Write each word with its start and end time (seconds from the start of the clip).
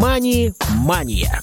«Мани-мания». 0.00 1.42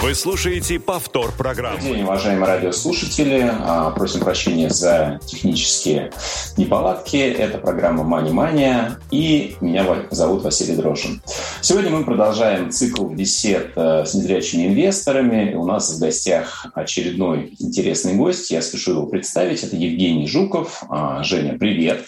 Вы 0.00 0.14
слушаете 0.14 0.78
повтор 0.78 1.32
программы. 1.32 1.78
Добрый 1.78 1.94
день, 1.94 2.04
уважаемые 2.04 2.46
радиослушатели. 2.46 3.50
А, 3.50 3.90
просим 3.92 4.20
прощения 4.20 4.68
за 4.68 5.18
технические 5.24 6.12
неполадки. 6.58 7.16
Это 7.16 7.56
программа 7.56 8.02
«Мани 8.02 8.30
Мания» 8.30 8.98
и 9.10 9.56
меня 9.62 9.86
зовут 10.10 10.42
Василий 10.42 10.76
Дрожин. 10.76 11.22
Сегодня 11.62 11.90
мы 11.90 12.04
продолжаем 12.04 12.70
цикл 12.70 13.06
бесед 13.06 13.72
э, 13.74 14.04
с 14.04 14.12
незрячими 14.12 14.66
инвесторами. 14.66 15.54
У 15.54 15.64
нас 15.64 15.94
в 15.94 15.98
гостях 15.98 16.66
очередной 16.74 17.54
интересный 17.58 18.16
гость. 18.16 18.50
Я 18.50 18.60
спешу 18.60 18.90
его 18.90 19.06
представить. 19.06 19.62
Это 19.62 19.76
Евгений 19.76 20.28
Жуков. 20.28 20.82
А, 20.90 21.22
Женя, 21.22 21.56
привет. 21.56 22.04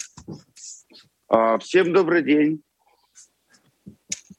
А, 1.27 1.57
всем 1.57 1.91
добрый 1.91 2.23
день. 2.23 2.61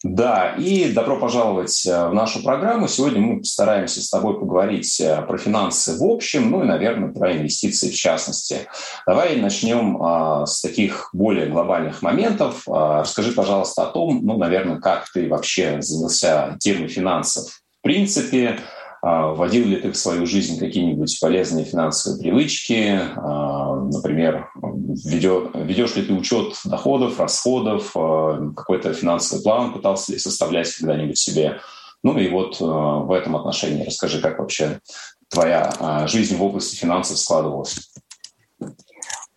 Да, 0.03 0.55
и 0.59 0.93
добро 0.93 1.19
пожаловать 1.19 1.87
э, 1.87 2.09
в 2.09 2.15
нашу 2.15 2.43
программу. 2.43 2.87
Сегодня 2.87 3.21
мы 3.21 3.39
постараемся 3.39 4.03
с 4.03 4.11
тобой 4.11 4.39
поговорить 4.39 5.01
э, 5.01 5.23
про 5.23 5.39
финансы 5.39 5.99
в 5.99 6.05
общем, 6.05 6.51
ну 6.51 6.63
и, 6.63 6.67
наверное, 6.67 7.13
про 7.13 7.33
инвестиции 7.33 7.91
в 7.91 7.95
частности. 7.95 8.69
Давай 9.07 9.37
начнем 9.37 10.03
а, 10.03 10.45
с 10.45 10.61
таких 10.61 11.09
более 11.13 11.47
глобальных 11.47 12.03
моментов. 12.03 12.63
А, 12.69 13.01
расскажи, 13.01 13.33
пожалуйста, 13.33 13.85
о 13.85 13.91
том, 13.91 14.21
ну, 14.23 14.37
наверное, 14.37 14.81
как 14.81 15.11
ты 15.13 15.29
вообще 15.29 15.81
занялся 15.81 16.57
темой 16.61 16.89
финансов 16.89 17.63
в 17.79 17.83
принципе, 17.83 18.59
вводил 19.03 19.67
ли 19.67 19.77
ты 19.77 19.93
в 19.93 19.97
свою 19.97 20.27
жизнь 20.27 20.59
какие-нибудь 20.59 21.19
полезные 21.21 21.65
финансовые 21.65 22.21
привычки? 22.21 22.99
А, 23.17 23.77
например, 23.77 24.51
ведешь 24.55 25.97
ли 25.97 26.03
ты 26.03 26.13
учет 26.13 26.55
доходов, 26.65 27.21
расходов, 27.21 27.93
а, 27.95 28.51
какой-то 28.57 28.93
финансовый 28.95 29.43
план 29.43 29.73
пытался 29.73 30.13
ли 30.13 30.19
составлять 30.19 30.75
когда-нибудь 30.75 31.19
себе? 31.19 31.61
Ну 32.03 32.19
и 32.19 32.29
вот 32.29 32.61
в 32.61 33.13
этом 33.13 33.37
отношении 33.37 33.85
расскажи, 33.85 34.21
как 34.21 34.39
вообще 34.39 34.81
твоя 35.29 36.07
жизнь 36.07 36.37
в 36.37 36.43
области 36.43 36.77
финансов 36.77 37.19
складывалась. 37.19 37.93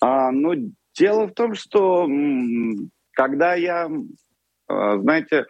А, 0.02 0.32
ну, 0.32 0.72
дело 0.98 1.28
в 1.28 1.34
том, 1.34 1.56
что 1.56 2.08
когда 3.14 3.56
я, 3.56 3.90
знаете, 4.68 5.46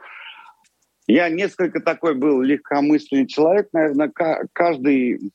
я 1.10 1.28
несколько 1.30 1.80
такой 1.80 2.14
был 2.14 2.42
легкомысленный 2.42 3.26
человек. 3.26 3.70
Наверное, 3.74 4.12
каждый, 4.54 5.32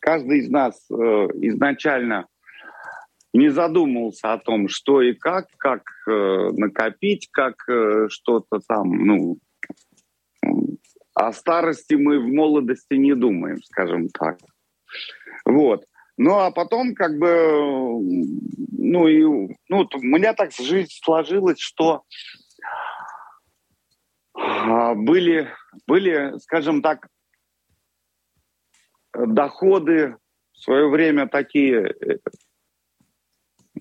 каждый 0.00 0.40
из 0.40 0.50
нас 0.50 0.84
э, 0.90 0.94
изначально 0.94 2.26
не 3.32 3.48
задумывался 3.48 4.32
о 4.32 4.38
том, 4.38 4.68
что 4.68 5.00
и 5.00 5.14
как, 5.14 5.46
как 5.58 5.84
э, 6.08 6.50
накопить, 6.54 7.28
как 7.30 7.54
э, 7.68 8.08
что-то 8.08 8.58
там, 8.66 8.90
ну, 8.90 9.38
о 11.14 11.32
старости 11.32 11.94
мы 11.94 12.18
в 12.18 12.26
молодости 12.26 12.94
не 12.94 13.14
думаем, 13.14 13.62
скажем 13.62 14.08
так. 14.08 14.38
Вот. 15.44 15.84
Ну, 16.16 16.38
а 16.40 16.50
потом, 16.50 16.94
как 16.94 17.16
бы, 17.18 18.00
ну, 18.76 19.06
и, 19.06 19.22
ну, 19.68 19.88
у 19.94 20.02
меня 20.02 20.34
так 20.34 20.50
жизнь 20.52 20.90
сложилась, 20.90 21.60
что 21.60 22.02
были, 24.94 25.48
были, 25.86 26.38
скажем 26.38 26.82
так, 26.82 27.08
доходы 29.12 30.16
в 30.52 30.58
свое 30.58 30.88
время 30.88 31.28
такие, 31.28 31.94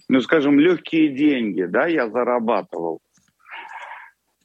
ну, 0.08 0.22
скажем, 0.22 0.60
легкие 0.60 1.10
деньги, 1.10 1.64
да, 1.64 1.88
я 1.88 2.10
зарабатывал. 2.10 3.00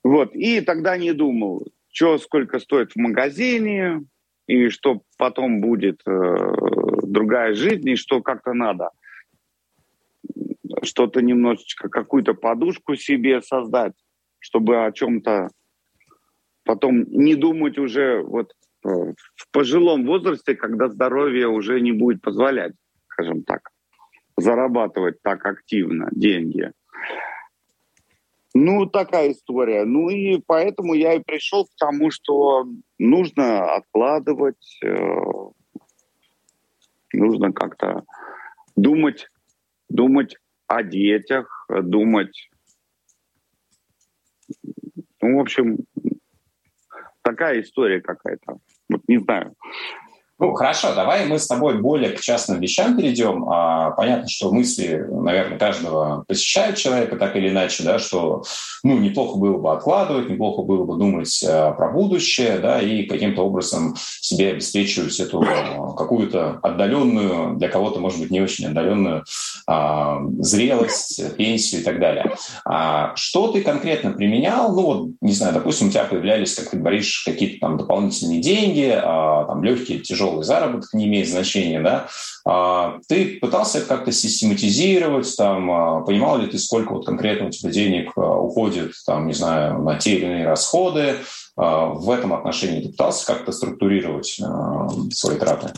Вот, 0.02 0.34
и 0.34 0.60
тогда 0.60 0.96
не 0.96 1.12
думал, 1.12 1.66
что 1.92 2.18
сколько 2.18 2.60
стоит 2.60 2.92
в 2.92 2.96
магазине, 2.96 4.02
и 4.46 4.68
что 4.68 5.02
потом 5.18 5.60
будет 5.60 6.00
э, 6.06 6.12
другая 7.02 7.54
жизнь, 7.54 7.88
и 7.88 7.96
что 7.96 8.22
как-то 8.22 8.52
надо 8.52 8.90
что-то 10.82 11.20
немножечко, 11.20 11.88
какую-то 11.88 12.34
подушку 12.34 12.96
себе 12.96 13.42
создать, 13.42 13.94
чтобы 14.38 14.84
о 14.84 14.92
чем-то 14.92 15.48
потом 16.66 17.04
не 17.04 17.34
думать 17.36 17.78
уже 17.78 18.20
вот 18.20 18.52
э, 18.84 18.88
в 18.88 19.50
пожилом 19.52 20.04
возрасте, 20.04 20.54
когда 20.54 20.88
здоровье 20.88 21.48
уже 21.48 21.80
не 21.80 21.92
будет 21.92 22.20
позволять, 22.20 22.74
скажем 23.08 23.44
так, 23.44 23.70
зарабатывать 24.36 25.22
так 25.22 25.46
активно 25.46 26.08
деньги. 26.10 26.72
Ну, 28.52 28.86
такая 28.86 29.32
история. 29.32 29.84
Ну 29.84 30.08
и 30.08 30.40
поэтому 30.46 30.94
я 30.94 31.14
и 31.14 31.22
пришел 31.22 31.66
к 31.66 31.74
тому, 31.78 32.10
что 32.10 32.66
нужно 32.98 33.74
откладывать, 33.74 34.78
э, 34.82 34.88
нужно 37.12 37.52
как-то 37.52 38.04
думать, 38.74 39.28
думать 39.88 40.36
о 40.66 40.82
детях, 40.82 41.66
думать. 41.68 42.50
Ну, 45.20 45.38
в 45.38 45.40
общем, 45.40 45.78
такая 47.26 47.60
история 47.60 48.00
какая-то. 48.00 48.58
Вот 48.88 49.00
не 49.08 49.18
знаю. 49.18 49.54
Ну, 50.38 50.52
хорошо, 50.52 50.94
давай 50.94 51.24
мы 51.24 51.38
с 51.38 51.46
тобой 51.46 51.80
более 51.80 52.10
к 52.10 52.20
частным 52.20 52.60
вещам 52.60 52.94
перейдем. 52.94 53.48
А, 53.48 53.92
понятно, 53.92 54.28
что 54.28 54.52
мысли, 54.52 55.02
наверное, 55.10 55.58
каждого 55.58 56.24
посещают 56.28 56.76
человека 56.76 57.16
так 57.16 57.36
или 57.36 57.48
иначе, 57.48 57.84
да, 57.84 57.98
что 57.98 58.42
ну, 58.82 58.98
неплохо 58.98 59.38
было 59.38 59.56
бы 59.56 59.72
откладывать, 59.72 60.28
неплохо 60.28 60.60
было 60.60 60.84
бы 60.84 60.98
думать 60.98 61.42
а, 61.42 61.72
про 61.72 61.90
будущее, 61.90 62.58
да, 62.58 62.82
и 62.82 63.04
каким-то 63.04 63.46
образом 63.46 63.96
себе 64.20 64.50
обеспечивать 64.50 65.18
эту 65.18 65.42
а, 65.42 65.94
какую-то 65.94 66.58
отдаленную, 66.62 67.56
для 67.56 67.70
кого-то, 67.70 67.98
может 67.98 68.20
быть, 68.20 68.30
не 68.30 68.42
очень 68.42 68.66
отдаленную 68.66 69.24
а, 69.66 70.20
зрелость, 70.40 71.34
пенсию 71.38 71.80
и 71.80 71.84
так 71.84 71.98
далее. 71.98 72.36
А, 72.66 73.16
что 73.16 73.48
ты 73.48 73.62
конкретно 73.62 74.10
применял? 74.10 74.76
Ну, 74.76 74.82
вот, 74.82 75.08
не 75.22 75.32
знаю, 75.32 75.54
допустим, 75.54 75.88
у 75.88 75.90
тебя 75.90 76.04
появлялись, 76.04 76.54
как 76.54 76.68
ты 76.68 76.76
говоришь, 76.76 77.22
какие-то 77.24 77.60
там 77.60 77.78
дополнительные 77.78 78.42
деньги, 78.42 78.92
а, 78.94 79.46
там 79.46 79.64
легкие, 79.64 80.00
тяжелые 80.00 80.25
тяжелый 80.26 80.44
заработок 80.44 80.92
не 80.92 81.06
имеет 81.06 81.28
значения, 81.28 81.80
да, 81.80 82.08
а, 82.44 82.98
ты 83.08 83.38
пытался 83.40 83.86
как-то 83.86 84.12
систематизировать, 84.12 85.34
там, 85.36 85.70
а, 85.70 86.00
понимал 86.02 86.38
ли 86.38 86.46
ты, 86.46 86.58
сколько 86.58 86.92
вот 86.92 87.06
конкретно 87.06 87.48
у 87.48 87.50
тебя 87.50 87.70
денег 87.70 88.12
а, 88.16 88.38
уходит, 88.38 88.92
там, 89.06 89.26
не 89.26 89.32
знаю, 89.32 89.82
на 89.82 89.98
те 89.98 90.16
или 90.16 90.24
иные 90.24 90.46
расходы, 90.46 91.16
в 91.56 92.10
этом 92.10 92.34
отношении 92.34 92.82
ты 92.82 92.90
пытался 92.90 93.26
как-то 93.26 93.50
структурировать 93.50 94.38
свои 95.10 95.38
траты? 95.38 95.72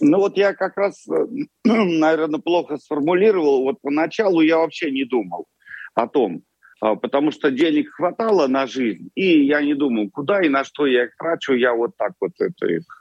Ну 0.00 0.18
вот 0.18 0.36
я 0.36 0.52
как 0.52 0.76
раз, 0.76 1.06
наверное, 1.64 2.40
плохо 2.40 2.76
сформулировал. 2.78 3.62
Вот 3.62 3.76
поначалу 3.80 4.40
я 4.40 4.58
вообще 4.58 4.90
не 4.90 5.04
думал 5.04 5.46
о 5.94 6.08
том, 6.08 6.42
потому 6.80 7.30
что 7.30 7.52
денег 7.52 7.88
хватало 7.92 8.48
на 8.48 8.66
жизнь, 8.66 9.10
и 9.14 9.46
я 9.46 9.62
не 9.62 9.74
думал, 9.74 10.10
куда 10.10 10.42
и 10.42 10.48
на 10.48 10.64
что 10.64 10.86
я 10.86 11.04
их 11.04 11.16
трачу, 11.16 11.52
я 11.52 11.72
вот 11.72 11.92
так 11.96 12.14
вот 12.20 12.32
это 12.40 12.66
их 12.66 12.97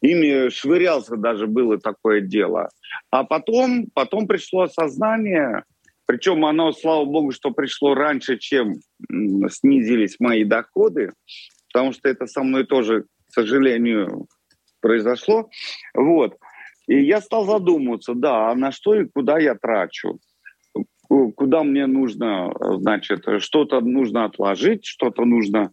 ими 0.00 0.48
швырялся 0.50 1.16
даже 1.16 1.46
было 1.46 1.78
такое 1.78 2.20
дело. 2.20 2.68
А 3.10 3.24
потом, 3.24 3.86
потом 3.94 4.26
пришло 4.26 4.62
осознание, 4.62 5.64
причем 6.06 6.44
оно, 6.44 6.72
слава 6.72 7.04
богу, 7.04 7.30
что 7.30 7.52
пришло 7.52 7.94
раньше, 7.94 8.36
чем 8.36 8.74
снизились 9.48 10.18
мои 10.18 10.42
доходы, 10.42 11.12
потому 11.72 11.92
что 11.92 12.08
это 12.08 12.26
со 12.26 12.42
мной 12.42 12.66
тоже, 12.66 13.04
к 13.28 13.32
сожалению, 13.32 14.26
произошло. 14.80 15.48
Вот. 15.94 16.36
И 16.88 17.00
я 17.04 17.20
стал 17.20 17.44
задумываться, 17.44 18.14
да, 18.14 18.50
а 18.50 18.54
на 18.56 18.72
что 18.72 18.96
и 18.96 19.04
куда 19.04 19.38
я 19.38 19.54
трачу? 19.54 20.18
Куда 21.08 21.62
мне 21.62 21.86
нужно, 21.86 22.52
значит, 22.78 23.24
что-то 23.38 23.80
нужно 23.80 24.24
отложить, 24.24 24.84
что-то 24.84 25.24
нужно 25.24 25.70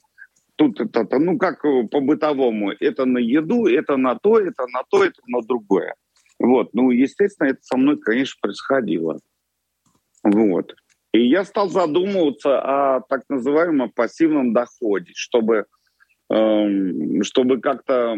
тут 0.58 0.82
это, 0.82 1.20
ну 1.20 1.38
как 1.38 1.62
по-бытовому, 1.62 2.72
это 2.72 3.06
на 3.06 3.20
еду, 3.20 3.68
это 3.68 3.96
на 3.96 4.16
то, 4.16 4.40
это 4.40 4.66
на 4.68 4.84
то, 4.90 5.04
это 5.04 5.22
на 5.28 5.42
другое. 5.42 5.96
Вот, 6.40 6.74
ну, 6.74 6.92
естественно, 6.92 7.48
это 7.48 7.60
со 7.62 7.78
мной, 7.78 7.98
конечно, 7.98 8.38
происходило. 8.42 9.20
Вот. 10.24 10.76
И 11.14 11.28
я 11.28 11.46
стал 11.46 11.70
задумываться 11.70 12.60
о 12.60 13.02
так 13.02 13.24
называемом 13.30 13.92
пассивном 13.92 14.54
доходе, 14.54 15.14
чтобы, 15.16 15.66
эм, 16.30 17.24
чтобы 17.24 17.60
как-то 17.60 18.18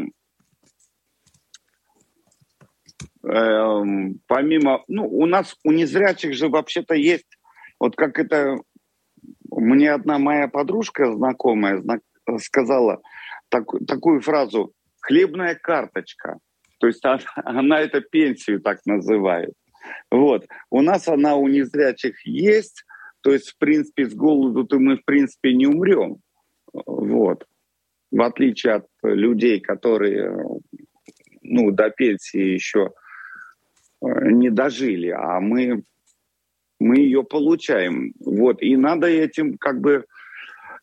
эм, 3.23 4.19
помимо... 4.27 4.83
Ну, 4.87 5.07
у 5.07 5.25
нас, 5.25 5.55
у 5.63 5.71
незрячих 5.71 6.33
же 6.33 6.49
вообще-то 6.49 6.95
есть, 6.95 7.37
вот 7.79 7.95
как 7.95 8.19
это... 8.19 8.57
Мне 9.51 9.91
одна 9.91 10.19
моя 10.19 10.47
подружка 10.47 11.11
знакомая, 11.11 11.81
знак, 11.81 12.01
сказала 12.37 13.01
так, 13.49 13.65
такую 13.87 14.21
фразу 14.21 14.73
«хлебная 15.01 15.55
карточка». 15.55 16.37
То 16.79 16.87
есть 16.87 17.03
она, 17.03 17.19
она 17.35 17.79
это 17.81 18.01
пенсию 18.01 18.61
так 18.61 18.79
называет. 18.85 19.53
Вот. 20.11 20.45
У 20.69 20.81
нас 20.81 21.07
она 21.07 21.35
у 21.35 21.47
незрячих 21.47 22.25
есть, 22.25 22.85
то 23.21 23.31
есть, 23.31 23.49
в 23.49 23.57
принципе, 23.57 24.05
с 24.05 24.13
голоду-то 24.13 24.79
мы, 24.79 24.97
в 24.97 25.05
принципе, 25.05 25.53
не 25.53 25.67
умрем. 25.67 26.17
Вот. 26.73 27.45
В 28.11 28.21
отличие 28.21 28.75
от 28.75 28.85
людей, 29.03 29.59
которые 29.59 30.35
ну, 31.41 31.71
до 31.71 31.89
пенсии 31.89 32.53
еще 32.53 32.91
э, 34.01 34.31
не 34.31 34.49
дожили, 34.49 35.09
а 35.09 35.39
мы, 35.39 35.83
мы 36.79 36.97
ее 36.99 37.23
получаем. 37.23 38.13
Вот. 38.19 38.61
И 38.61 38.75
надо 38.77 39.07
этим 39.07 39.57
как 39.57 39.81
бы 39.81 40.05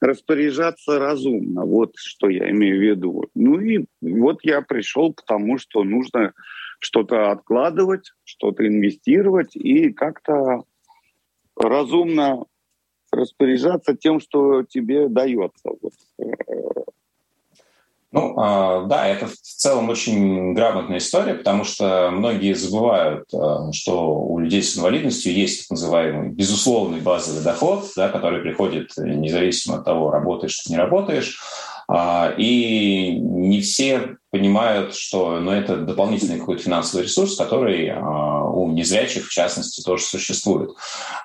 распоряжаться 0.00 0.98
разумно. 0.98 1.64
Вот 1.64 1.92
что 1.96 2.28
я 2.28 2.50
имею 2.50 2.78
в 2.78 2.82
виду. 2.82 3.24
Ну 3.34 3.60
и 3.60 3.86
вот 4.00 4.38
я 4.42 4.62
пришел 4.62 5.12
к 5.12 5.24
тому, 5.24 5.58
что 5.58 5.84
нужно 5.84 6.32
что-то 6.78 7.30
откладывать, 7.30 8.12
что-то 8.24 8.66
инвестировать 8.66 9.56
и 9.56 9.92
как-то 9.92 10.64
разумно 11.56 12.44
распоряжаться 13.10 13.96
тем, 13.96 14.20
что 14.20 14.62
тебе 14.62 15.08
дается. 15.08 15.70
Вот. 15.80 15.92
Ну, 18.12 18.34
а, 18.38 18.84
да, 18.84 19.06
это 19.06 19.26
в 19.26 19.34
целом 19.34 19.88
очень 19.88 20.54
грамотная 20.54 20.98
история, 20.98 21.34
потому 21.34 21.64
что 21.64 22.10
многие 22.12 22.54
забывают, 22.54 23.28
а, 23.34 23.72
что 23.72 24.14
у 24.14 24.38
людей 24.38 24.62
с 24.62 24.78
инвалидностью 24.78 25.32
есть 25.32 25.62
так 25.62 25.70
называемый 25.70 26.28
безусловный 26.30 27.00
базовый 27.00 27.42
доход, 27.42 27.90
да, 27.96 28.08
который 28.08 28.40
приходит 28.40 28.92
независимо 28.96 29.78
от 29.78 29.84
того, 29.84 30.10
работаешь 30.10 30.58
ты 30.58 30.70
не 30.70 30.76
работаешь. 30.76 31.40
А, 31.88 32.34
и 32.36 33.16
не 33.18 33.60
все 33.60 34.16
понимают, 34.32 34.94
что 34.94 35.38
ну, 35.38 35.52
это 35.52 35.76
дополнительный 35.76 36.38
какой-то 36.38 36.62
финансовый 36.62 37.04
ресурс, 37.04 37.36
который 37.36 37.90
а, 37.90 38.44
у 38.44 38.70
незрячих, 38.72 39.26
в 39.26 39.30
частности, 39.30 39.82
тоже 39.82 40.04
существует. 40.04 40.70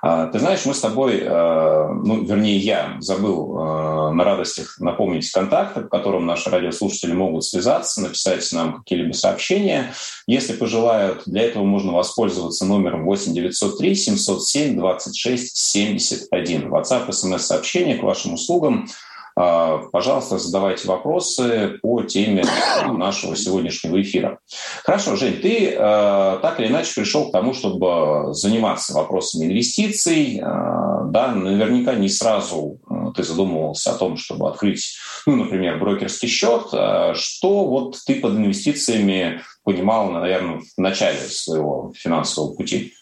А, 0.01 0.27
ты 0.27 0.39
знаешь, 0.39 0.65
мы 0.65 0.73
с 0.73 0.79
тобой, 0.79 1.21
ну, 1.23 2.23
вернее, 2.23 2.57
я 2.57 2.97
забыл 2.99 4.11
на 4.13 4.23
радостях 4.23 4.79
напомнить 4.79 5.29
контакты, 5.31 5.81
по 5.81 5.97
которым 5.97 6.25
наши 6.25 6.49
радиослушатели 6.49 7.13
могут 7.13 7.43
связаться, 7.43 8.01
написать 8.01 8.47
нам 8.51 8.77
какие-либо 8.79 9.13
сообщения. 9.13 9.93
Если 10.27 10.53
пожелают, 10.53 11.23
для 11.25 11.43
этого 11.43 11.63
можно 11.63 11.93
воспользоваться 11.93 12.65
номером 12.65 13.05
8 13.05 13.33
903 13.33 13.95
707 13.95 14.77
26 14.77 15.57
71. 15.57 16.69
WhatsApp, 16.69 17.11
смс-сообщение 17.11 17.95
к 17.95 18.03
вашим 18.03 18.33
услугам– 18.33 18.87
пожалуйста, 19.35 20.37
задавайте 20.37 20.87
вопросы 20.87 21.79
по 21.81 22.03
теме 22.03 22.43
нашего 22.87 23.35
сегодняшнего 23.35 24.01
эфира. 24.01 24.39
Хорошо, 24.83 25.15
Жень, 25.15 25.41
ты 25.41 25.69
э, 25.69 25.77
так 25.77 26.59
или 26.59 26.67
иначе 26.67 26.93
пришел 26.95 27.29
к 27.29 27.31
тому, 27.31 27.53
чтобы 27.53 28.33
заниматься 28.33 28.93
вопросами 28.93 29.45
инвестиций. 29.45 30.37
Э, 30.37 31.05
да, 31.05 31.33
наверняка 31.33 31.95
не 31.95 32.09
сразу 32.09 32.79
э, 32.89 33.11
ты 33.15 33.23
задумывался 33.23 33.91
о 33.91 33.97
том, 33.97 34.17
чтобы 34.17 34.49
открыть, 34.49 34.95
ну, 35.25 35.35
например, 35.35 35.79
брокерский 35.79 36.27
счет. 36.27 36.67
Что 37.13 37.65
вот 37.65 37.97
ты 38.05 38.15
под 38.15 38.33
инвестициями 38.33 39.41
понимал, 39.63 40.11
наверное, 40.11 40.59
в 40.59 40.81
начале 40.81 41.19
своего 41.19 41.93
финансового 41.95 42.55
пути? 42.55 42.93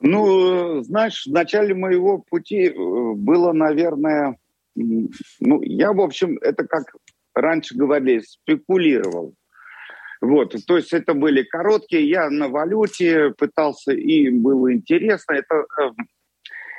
Ну, 0.00 0.82
знаешь, 0.82 1.24
в 1.26 1.32
начале 1.32 1.74
моего 1.74 2.18
пути 2.18 2.70
было, 2.70 3.52
наверное, 3.52 4.36
ну, 4.76 5.62
я, 5.62 5.92
в 5.92 6.00
общем, 6.00 6.38
это 6.42 6.66
как 6.66 6.84
раньше 7.34 7.76
говорили, 7.76 8.20
спекулировал. 8.20 9.34
Вот, 10.20 10.54
то 10.66 10.76
есть 10.76 10.92
это 10.92 11.12
были 11.14 11.42
короткие, 11.42 12.08
я 12.08 12.30
на 12.30 12.48
валюте 12.48 13.34
пытался, 13.36 13.92
и 13.92 14.30
было 14.30 14.72
интересно. 14.72 15.34
Это, 15.34 15.66
э, 15.78 15.90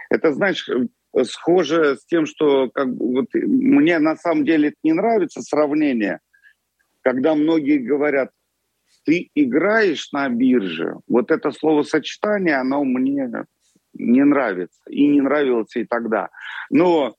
это 0.10 0.34
знаешь, 0.34 0.68
схоже 1.24 1.98
с 1.98 2.06
тем, 2.06 2.26
что 2.26 2.70
как, 2.72 2.88
вот, 2.88 3.28
мне 3.34 4.00
на 4.00 4.16
самом 4.16 4.44
деле 4.44 4.70
это 4.70 4.78
не 4.84 4.94
нравится 4.94 5.42
сравнение, 5.42 6.20
когда 7.04 7.36
многие 7.36 7.78
говорят, 7.78 8.32
ты 9.06 9.30
играешь 9.36 10.12
на 10.12 10.28
бирже. 10.30 10.96
Вот 11.08 11.32
это 11.32 11.52
словосочетание, 11.52 12.56
оно 12.56 12.84
мне 12.84 13.30
не 13.94 14.24
нравится. 14.24 14.82
И 14.90 15.08
не 15.08 15.22
нравилось 15.22 15.76
и 15.76 15.86
тогда. 15.86 16.30
Но 16.70 17.16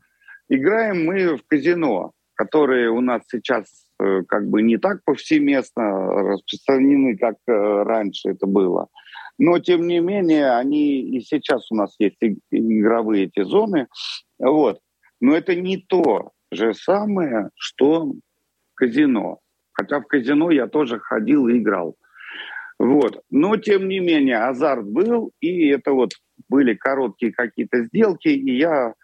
Играем 0.49 1.05
мы 1.05 1.37
в 1.37 1.47
казино, 1.47 2.13
которые 2.35 2.91
у 2.91 3.01
нас 3.01 3.23
сейчас 3.31 3.67
э, 4.01 4.23
как 4.27 4.49
бы 4.49 4.63
не 4.63 4.79
так 4.79 5.05
повсеместно 5.05 5.83
распространены, 5.83 7.19
как 7.19 7.37
э, 7.47 7.53
раньше 7.53 8.31
это 8.31 8.47
было. 8.47 8.89
Но, 9.39 9.59
тем 9.59 9.87
не 9.87 10.01
менее, 10.01 10.53
они 10.53 11.01
и 11.01 11.21
сейчас 11.21 11.71
у 11.71 11.77
нас 11.77 11.95
есть 11.99 12.17
игровые 12.51 13.27
эти 13.27 13.43
зоны. 13.43 13.89
Вот. 14.39 14.81
Но 15.21 15.35
это 15.35 15.55
не 15.55 15.77
то 15.77 16.33
же 16.51 16.75
самое, 16.75 17.51
что 17.55 18.13
казино. 18.75 19.39
Хотя 19.73 20.01
в 20.01 20.07
казино 20.07 20.51
я 20.51 20.67
тоже 20.67 20.99
ходил 20.99 21.47
и 21.49 21.59
играл. 21.59 21.97
Вот. 22.79 23.23
Но, 23.31 23.57
тем 23.57 23.89
не 23.89 24.01
менее, 24.01 24.39
азарт 24.39 24.87
был, 24.87 25.33
и 25.41 25.69
это 25.69 25.93
вот 25.93 26.13
были 26.49 26.75
короткие 26.75 27.33
какие-то 27.33 27.85
сделки, 27.85 28.29
и 28.29 28.57
я 28.57 28.95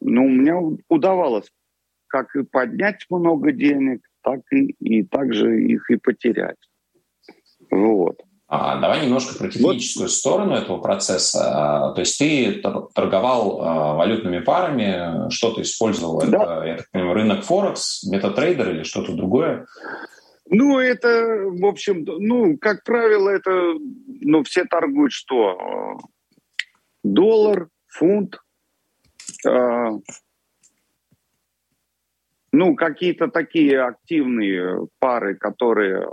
ну, 0.00 0.28
меня 0.28 0.56
удавалось 0.88 1.50
как 2.08 2.34
и 2.34 2.42
поднять 2.42 3.04
много 3.08 3.52
денег, 3.52 4.00
так 4.22 4.40
и, 4.52 4.74
и 4.80 5.04
также 5.04 5.62
их 5.62 5.90
и 5.90 5.96
потерять. 5.96 6.56
Вот. 7.70 8.20
А, 8.50 8.80
давай 8.80 9.04
немножко 9.04 9.38
про 9.38 9.48
техническую 9.48 10.06
вот. 10.06 10.12
сторону 10.12 10.54
этого 10.54 10.78
процесса. 10.78 11.90
А, 11.90 11.92
то 11.92 12.00
есть 12.00 12.18
ты 12.18 12.62
торговал 12.94 13.60
а, 13.60 13.94
валютными 13.94 14.40
парами, 14.40 15.30
что 15.30 15.52
ты 15.52 15.62
использовал? 15.62 16.18
Да. 16.20 16.26
Это, 16.26 16.66
я 16.66 16.76
так 16.78 16.90
понимаю, 16.90 17.14
рынок 17.14 17.44
Форекс, 17.44 18.04
метатрейдер 18.04 18.70
или 18.70 18.82
что-то 18.84 19.12
другое? 19.12 19.66
Ну, 20.50 20.78
это, 20.78 21.08
в 21.44 21.66
общем, 21.66 22.04
ну, 22.06 22.56
как 22.56 22.84
правило, 22.84 23.28
это, 23.28 23.74
ну, 24.22 24.42
все 24.44 24.64
торгуют 24.64 25.12
что? 25.12 25.98
Доллар, 27.04 27.68
фунт, 27.86 28.38
ну, 32.52 32.74
какие-то 32.74 33.28
такие 33.28 33.80
активные 33.80 34.88
пары, 34.98 35.36
которые, 35.36 36.08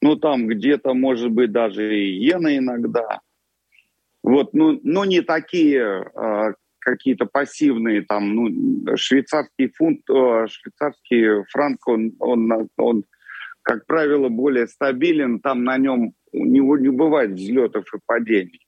ну, 0.00 0.16
там 0.16 0.46
где-то, 0.46 0.94
может 0.94 1.30
быть, 1.30 1.52
даже 1.52 1.96
и 1.96 2.18
иена 2.18 2.56
иногда. 2.56 3.20
Вот, 4.22 4.54
ну, 4.54 4.78
но 4.82 5.04
не 5.04 5.20
такие 5.22 6.04
э, 6.14 6.54
какие-то 6.78 7.26
пассивные, 7.26 8.02
там, 8.02 8.34
ну, 8.34 8.96
швейцарский 8.96 9.72
фунт, 9.76 10.00
э, 10.10 10.46
швейцарский 10.48 11.44
франк, 11.50 11.86
он, 11.88 12.12
он, 12.20 12.68
он, 12.76 13.04
как 13.62 13.86
правило, 13.86 14.28
более 14.28 14.68
стабилен, 14.68 15.40
там 15.40 15.64
на 15.64 15.76
нем 15.78 16.12
у 16.32 16.44
него 16.44 16.78
не 16.78 16.90
бывает 16.90 17.32
взлетов 17.32 17.84
и 17.94 17.98
падений 18.06 18.66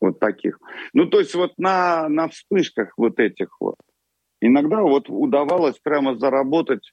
вот 0.00 0.18
таких. 0.18 0.58
Ну, 0.92 1.06
то 1.06 1.18
есть 1.18 1.34
вот 1.34 1.52
на, 1.58 2.08
на 2.08 2.28
вспышках 2.28 2.92
вот 2.96 3.18
этих 3.18 3.56
вот. 3.60 3.76
Иногда 4.40 4.82
вот 4.82 5.08
удавалось 5.08 5.78
прямо 5.78 6.18
заработать, 6.18 6.92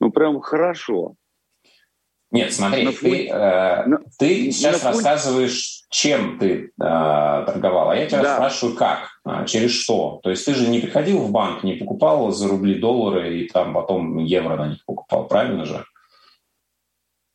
ну, 0.00 0.10
прям 0.10 0.40
хорошо. 0.40 1.14
Нет, 2.32 2.52
смотри, 2.52 2.84
на 2.84 2.92
ты, 2.92 3.26
э, 3.26 3.86
на, 3.86 4.00
ты 4.18 4.52
сейчас 4.52 4.84
на 4.84 4.90
рассказываешь, 4.90 5.84
чем 5.90 6.38
ты 6.38 6.66
э, 6.66 6.70
торговал, 6.78 7.90
а 7.90 7.96
я 7.96 8.06
тебя 8.06 8.22
да. 8.22 8.36
спрашиваю, 8.36 8.76
как, 8.76 9.08
э, 9.26 9.46
через 9.46 9.72
что. 9.72 10.20
То 10.22 10.30
есть 10.30 10.46
ты 10.46 10.54
же 10.54 10.68
не 10.68 10.78
приходил 10.78 11.18
в 11.18 11.32
банк, 11.32 11.64
не 11.64 11.74
покупал 11.74 12.30
за 12.30 12.48
рубли 12.48 12.76
доллары 12.76 13.36
и 13.36 13.48
там 13.48 13.74
потом 13.74 14.18
евро 14.18 14.56
на 14.56 14.68
них 14.68 14.84
покупал, 14.86 15.26
правильно 15.26 15.64
же? 15.64 15.84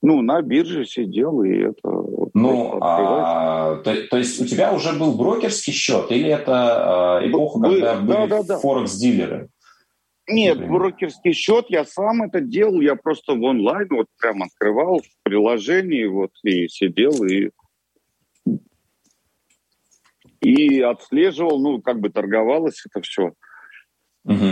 Ну, 0.01 0.21
на 0.21 0.41
бирже 0.41 0.85
сидел, 0.85 1.43
и 1.43 1.49
это... 1.51 2.04
Ну, 2.35 2.79
а, 2.81 3.77
то, 3.77 3.95
то 4.07 4.17
есть 4.17 4.41
у 4.41 4.45
тебя 4.45 4.73
уже 4.73 4.91
был 4.91 5.15
брокерский 5.15 5.71
счет, 5.71 6.11
или 6.11 6.29
это 6.29 7.19
а, 7.19 7.25
эпоха, 7.25 7.59
Вы, 7.59 7.79
когда 7.79 7.95
были 7.95 8.27
да, 8.27 8.43
да, 8.43 8.57
форекс-дилеры? 8.59 9.47
Нет, 10.27 10.57
например? 10.57 10.79
брокерский 10.79 11.31
счет 11.31 11.67
я 11.69 11.85
сам 11.85 12.23
это 12.23 12.41
делал, 12.41 12.81
я 12.81 12.97
просто 12.97 13.35
в 13.35 13.41
онлайн 13.41 13.87
вот 13.89 14.07
прям 14.19 14.43
открывал 14.43 14.99
в 14.99 15.23
приложении 15.23 16.03
вот 16.07 16.31
и 16.43 16.67
сидел 16.67 17.23
и 17.23 17.51
и 20.41 20.81
отслеживал, 20.81 21.61
ну 21.61 21.81
как 21.81 22.01
бы 22.01 22.09
торговалось 22.09 22.83
это 22.85 23.01
все. 23.01 23.31
Угу. 24.25 24.51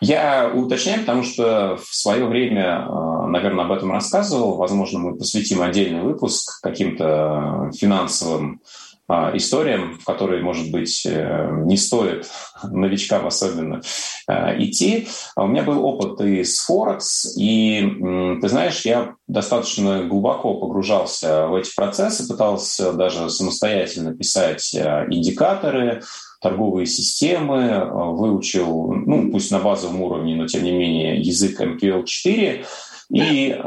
Я 0.00 0.50
уточняю, 0.54 1.00
потому 1.00 1.22
что 1.22 1.76
в 1.76 1.94
свое 1.94 2.26
время, 2.26 2.86
э, 2.86 3.26
наверное, 3.26 3.64
об 3.64 3.72
этом 3.72 3.92
рассказывал. 3.92 4.56
Возможно, 4.56 4.98
мы 4.98 5.16
посвятим 5.16 5.62
отдельный 5.62 6.02
выпуск 6.02 6.60
каким-то 6.62 7.70
финансовым 7.76 8.60
э, 9.08 9.36
историям, 9.36 9.98
в 9.98 10.04
которые, 10.04 10.42
может 10.42 10.70
быть, 10.70 11.04
э, 11.06 11.50
не 11.64 11.76
стоит 11.76 12.28
новичкам 12.62 13.26
особенно 13.26 13.80
идти. 14.26 15.06
А 15.36 15.44
у 15.44 15.48
меня 15.48 15.62
был 15.62 15.84
опыт 15.84 16.20
и 16.22 16.44
с 16.44 16.60
Форекс, 16.60 17.36
и, 17.36 18.38
ты 18.40 18.48
знаешь, 18.48 18.80
я 18.86 19.16
достаточно 19.28 20.04
глубоко 20.04 20.54
погружался 20.54 21.46
в 21.46 21.54
эти 21.54 21.74
процессы, 21.74 22.26
пытался 22.26 22.94
даже 22.94 23.28
самостоятельно 23.28 24.14
писать 24.14 24.74
индикаторы, 24.74 26.00
торговые 26.44 26.86
системы, 26.86 27.88
выучил, 27.90 28.92
ну, 28.92 29.32
пусть 29.32 29.50
на 29.50 29.58
базовом 29.58 30.02
уровне, 30.02 30.36
но 30.36 30.46
тем 30.46 30.62
не 30.62 30.72
менее, 30.72 31.20
язык 31.20 31.60
MQL4. 31.60 32.64
И 33.10 33.60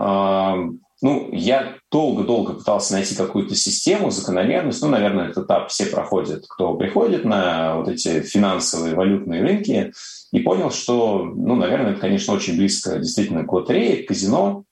ну, 1.02 1.30
я 1.32 1.76
долго-долго 1.92 2.54
пытался 2.54 2.94
найти 2.94 3.16
какую-то 3.16 3.56
систему, 3.56 4.10
закономерность. 4.10 4.82
Ну, 4.82 4.90
наверное, 4.90 5.30
этот 5.30 5.46
этап 5.46 5.70
все 5.70 5.86
проходят, 5.86 6.46
кто 6.50 6.74
приходит 6.74 7.24
на 7.24 7.78
вот 7.78 7.88
эти 7.88 8.22
финансовые 8.22 8.96
валютные 8.96 9.42
рынки, 9.42 9.94
и 10.32 10.40
понял, 10.40 10.72
что, 10.72 11.24
ну, 11.24 11.56
наверное, 11.56 11.92
это, 11.92 12.02
конечно, 12.02 12.34
очень 12.34 12.58
близко 12.58 12.98
действительно 12.98 13.46
к 13.46 13.54
лотерее, 13.54 14.04
к 14.04 14.08
казино. 14.08 14.64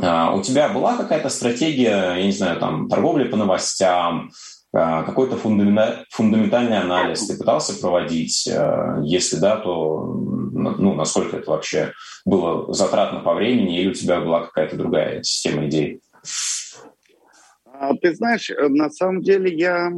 А, 0.00 0.34
у 0.34 0.42
тебя 0.42 0.68
была 0.68 0.96
какая-то 0.96 1.28
стратегия, 1.28 2.14
я 2.16 2.24
не 2.24 2.32
знаю, 2.32 2.58
там, 2.58 2.88
торговли 2.88 3.24
по 3.24 3.36
новостям, 3.36 4.32
а, 4.32 4.32
какой-то 4.72 5.36
фундаментальный 5.36 6.78
анализ 6.78 7.26
ты 7.26 7.36
пытался 7.36 7.80
проводить? 7.80 8.48
А, 8.48 9.00
если 9.02 9.36
да, 9.36 9.56
то 9.56 10.04
ну, 10.52 10.94
насколько 10.94 11.36
это 11.36 11.50
вообще 11.50 11.92
было 12.24 12.72
затратно 12.72 13.20
по 13.20 13.34
времени, 13.34 13.80
или 13.80 13.90
у 13.90 13.94
тебя 13.94 14.20
была 14.20 14.44
какая-то 14.44 14.76
другая 14.76 15.22
система 15.22 15.66
идей? 15.66 16.00
А, 17.64 17.94
ты 17.96 18.14
знаешь, 18.14 18.50
на 18.56 18.90
самом 18.90 19.22
деле 19.22 19.52
я 19.52 19.90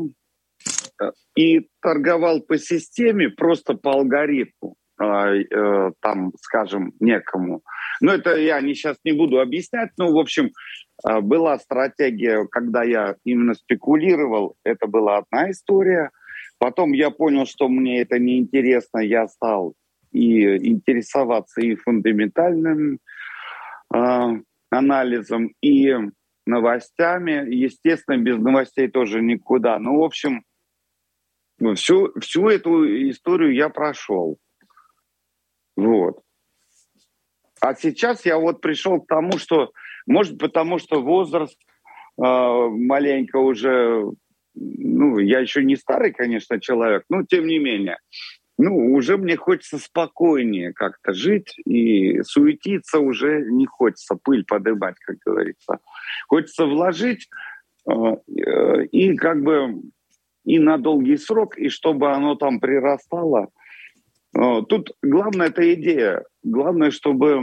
э, 1.00 1.10
и 1.34 1.68
торговал 1.80 2.40
по 2.40 2.58
системе, 2.58 3.28
просто 3.28 3.74
по 3.74 3.92
алгоритму, 3.92 4.76
э, 5.00 5.90
там, 6.00 6.32
скажем, 6.40 6.92
некому. 7.00 7.62
Но 8.02 8.12
это 8.12 8.36
я 8.36 8.60
не, 8.60 8.74
сейчас 8.74 8.98
не 9.04 9.12
буду 9.12 9.40
объяснять. 9.40 9.90
Ну, 9.96 10.12
в 10.12 10.18
общем, 10.18 10.50
а, 11.04 11.20
была 11.20 11.56
стратегия, 11.60 12.46
когда 12.50 12.82
я 12.82 13.14
именно 13.24 13.54
спекулировал, 13.54 14.56
это 14.64 14.88
была 14.88 15.18
одна 15.18 15.52
история. 15.52 16.10
Потом 16.58 16.92
я 16.92 17.10
понял, 17.10 17.46
что 17.46 17.68
мне 17.68 18.02
это 18.02 18.18
неинтересно, 18.18 18.98
я 18.98 19.28
стал 19.28 19.74
и 20.10 20.42
интересоваться 20.68 21.60
и 21.60 21.76
фундаментальным 21.76 22.98
э, 23.94 23.98
анализом, 24.70 25.54
и 25.62 25.94
новостями. 26.44 27.54
Естественно, 27.54 28.18
без 28.18 28.36
новостей 28.38 28.88
тоже 28.88 29.22
никуда. 29.22 29.78
Ну, 29.78 30.00
в 30.00 30.02
общем, 30.02 30.44
всю, 31.74 32.12
всю 32.18 32.48
эту 32.48 32.84
историю 33.10 33.54
я 33.54 33.68
прошел. 33.68 34.38
Вот. 35.76 36.21
А 37.62 37.76
сейчас 37.76 38.26
я 38.26 38.38
вот 38.38 38.60
пришел 38.60 39.00
к 39.00 39.06
тому, 39.06 39.38
что 39.38 39.70
может, 40.04 40.36
потому 40.38 40.78
что 40.78 41.00
возраст 41.00 41.56
э, 42.18 42.22
маленько 42.22 43.36
уже, 43.36 44.04
ну, 44.54 45.18
я 45.18 45.38
еще 45.38 45.62
не 45.62 45.76
старый, 45.76 46.12
конечно, 46.12 46.60
человек, 46.60 47.04
но 47.08 47.22
тем 47.22 47.46
не 47.46 47.60
менее, 47.60 47.98
ну, 48.58 48.92
уже 48.92 49.16
мне 49.16 49.36
хочется 49.36 49.78
спокойнее 49.78 50.72
как-то 50.72 51.12
жить, 51.12 51.54
и 51.64 52.22
суетиться 52.22 52.98
уже 52.98 53.42
не 53.42 53.66
хочется, 53.66 54.18
пыль 54.20 54.44
подымать, 54.44 54.96
как 54.98 55.18
говорится. 55.24 55.78
Хочется 56.26 56.66
вложить 56.66 57.28
э, 57.88 57.92
и 58.90 59.16
как 59.16 59.40
бы 59.40 59.82
и 60.44 60.58
на 60.58 60.78
долгий 60.78 61.16
срок, 61.16 61.56
и 61.56 61.68
чтобы 61.68 62.10
оно 62.10 62.34
там 62.34 62.58
прирастало. 62.58 63.50
Тут 64.32 64.92
главное 65.02 65.48
это 65.48 65.74
идея. 65.74 66.24
Главное, 66.42 66.90
чтобы 66.90 67.42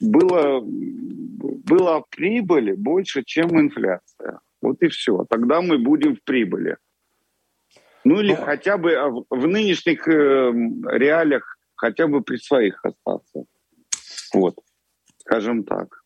было, 0.00 0.60
была 0.62 2.02
прибыль 2.10 2.74
больше, 2.74 3.22
чем 3.24 3.60
инфляция. 3.60 4.40
Вот 4.62 4.82
и 4.82 4.88
все. 4.88 5.24
Тогда 5.28 5.60
мы 5.60 5.78
будем 5.78 6.16
в 6.16 6.22
прибыли. 6.24 6.76
Ну 8.04 8.20
или 8.20 8.34
ну, 8.34 8.42
хотя 8.42 8.76
бы 8.76 8.94
а, 8.94 9.08
в 9.08 9.46
нынешних 9.46 10.06
э, 10.08 10.52
реалиях 10.90 11.56
хотя 11.74 12.06
бы 12.06 12.22
при 12.22 12.36
своих 12.36 12.84
остаться. 12.84 13.44
Вот, 14.32 14.56
скажем 15.18 15.64
так. 15.64 16.02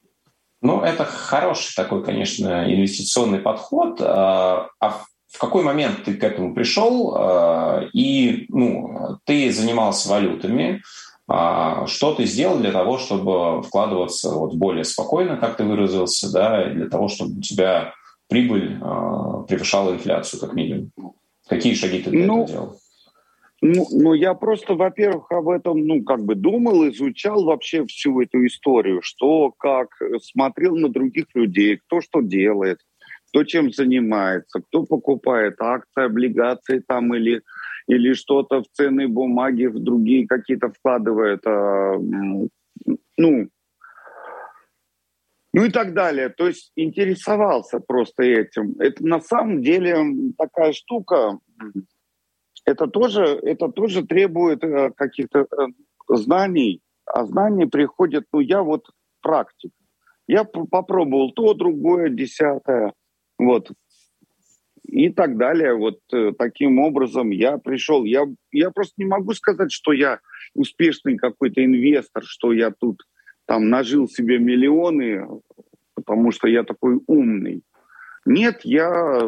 Ну, 0.60 0.80
это 0.82 1.04
хороший 1.04 1.74
такой, 1.74 2.04
конечно, 2.04 2.64
инвестиционный 2.72 3.40
подход. 3.40 4.00
А, 4.00 4.70
а 4.80 5.02
в 5.30 5.38
какой 5.38 5.62
момент 5.62 6.04
ты 6.04 6.14
к 6.14 6.24
этому 6.24 6.54
пришел? 6.54 7.14
А, 7.16 7.84
и 7.92 8.46
ну, 8.48 9.18
ты 9.24 9.50
занимался 9.52 10.08
валютами, 10.08 10.82
а, 11.26 11.86
что 11.86 12.14
ты 12.14 12.24
сделал 12.24 12.58
для 12.58 12.72
того, 12.72 12.98
чтобы 12.98 13.62
вкладываться 13.62 14.30
вот 14.30 14.54
более 14.54 14.84
спокойно, 14.84 15.36
как 15.36 15.56
ты 15.56 15.64
выразился, 15.64 16.32
да, 16.32 16.64
для 16.64 16.88
того, 16.88 17.08
чтобы 17.08 17.38
у 17.38 17.42
тебя 17.42 17.92
прибыль 18.28 18.78
э, 18.80 19.44
превышала 19.48 19.94
инфляцию, 19.94 20.40
как 20.40 20.52
минимум? 20.52 20.90
Какие 21.48 21.74
шаги 21.74 22.00
ты 22.00 22.10
для 22.10 22.26
ну, 22.26 22.44
этого 22.44 22.46
делал? 22.46 22.80
Ну, 23.60 23.86
ну, 23.90 24.14
я 24.14 24.34
просто, 24.34 24.74
во-первых, 24.74 25.32
об 25.32 25.48
этом, 25.48 25.84
ну, 25.86 26.02
как 26.04 26.24
бы 26.24 26.34
думал, 26.34 26.88
изучал 26.88 27.44
вообще 27.44 27.84
всю 27.86 28.20
эту 28.20 28.46
историю, 28.46 29.00
что, 29.02 29.52
как, 29.58 29.88
смотрел 30.22 30.76
на 30.76 30.88
других 30.88 31.26
людей, 31.34 31.78
кто 31.78 32.00
что 32.00 32.20
делает, 32.20 32.80
кто 33.28 33.44
чем 33.44 33.72
занимается, 33.72 34.60
кто 34.60 34.84
покупает 34.84 35.60
акции, 35.60 36.04
облигации 36.04 36.82
там 36.86 37.14
или 37.14 37.42
или 37.86 38.12
что-то 38.12 38.62
в 38.62 38.66
ценные 38.72 39.08
бумаги, 39.08 39.64
в 39.64 39.78
другие 39.78 40.26
какие-то 40.26 40.68
вкладывает, 40.68 41.40
а, 41.46 41.96
ну, 43.16 43.48
ну 45.54 45.64
и 45.64 45.70
так 45.70 45.94
далее. 45.94 46.28
То 46.28 46.48
есть 46.48 46.70
интересовался 46.76 47.80
просто 47.80 48.24
этим. 48.24 48.74
Это 48.78 49.04
на 49.04 49.20
самом 49.20 49.62
деле 49.62 49.96
такая 50.36 50.72
штука, 50.74 51.38
это 52.66 52.86
тоже, 52.86 53.22
это 53.22 53.68
тоже 53.68 54.06
требует 54.06 54.62
э, 54.62 54.90
каких-то 54.94 55.40
э, 55.40 55.66
знаний, 56.14 56.82
а 57.06 57.24
знания 57.24 57.66
приходят, 57.66 58.24
ну 58.32 58.40
я 58.40 58.62
вот 58.62 58.84
практик. 59.22 59.72
Я 60.26 60.44
попробовал 60.44 61.32
то, 61.32 61.54
другое, 61.54 62.10
десятое. 62.10 62.92
Вот 63.38 63.70
и 64.88 65.10
так 65.10 65.36
далее. 65.36 65.74
Вот 65.74 66.00
э, 66.12 66.32
таким 66.36 66.78
образом 66.78 67.30
я 67.30 67.58
пришел. 67.58 68.04
Я, 68.04 68.24
я 68.52 68.70
просто 68.70 68.94
не 68.96 69.04
могу 69.04 69.34
сказать, 69.34 69.70
что 69.70 69.92
я 69.92 70.20
успешный 70.54 71.16
какой-то 71.16 71.64
инвестор, 71.64 72.24
что 72.24 72.52
я 72.52 72.70
тут 72.70 73.02
там 73.44 73.68
нажил 73.68 74.08
себе 74.08 74.38
миллионы, 74.38 75.26
потому 75.94 76.32
что 76.32 76.48
я 76.48 76.64
такой 76.64 77.00
умный. 77.06 77.62
Нет, 78.24 78.60
я, 78.64 79.20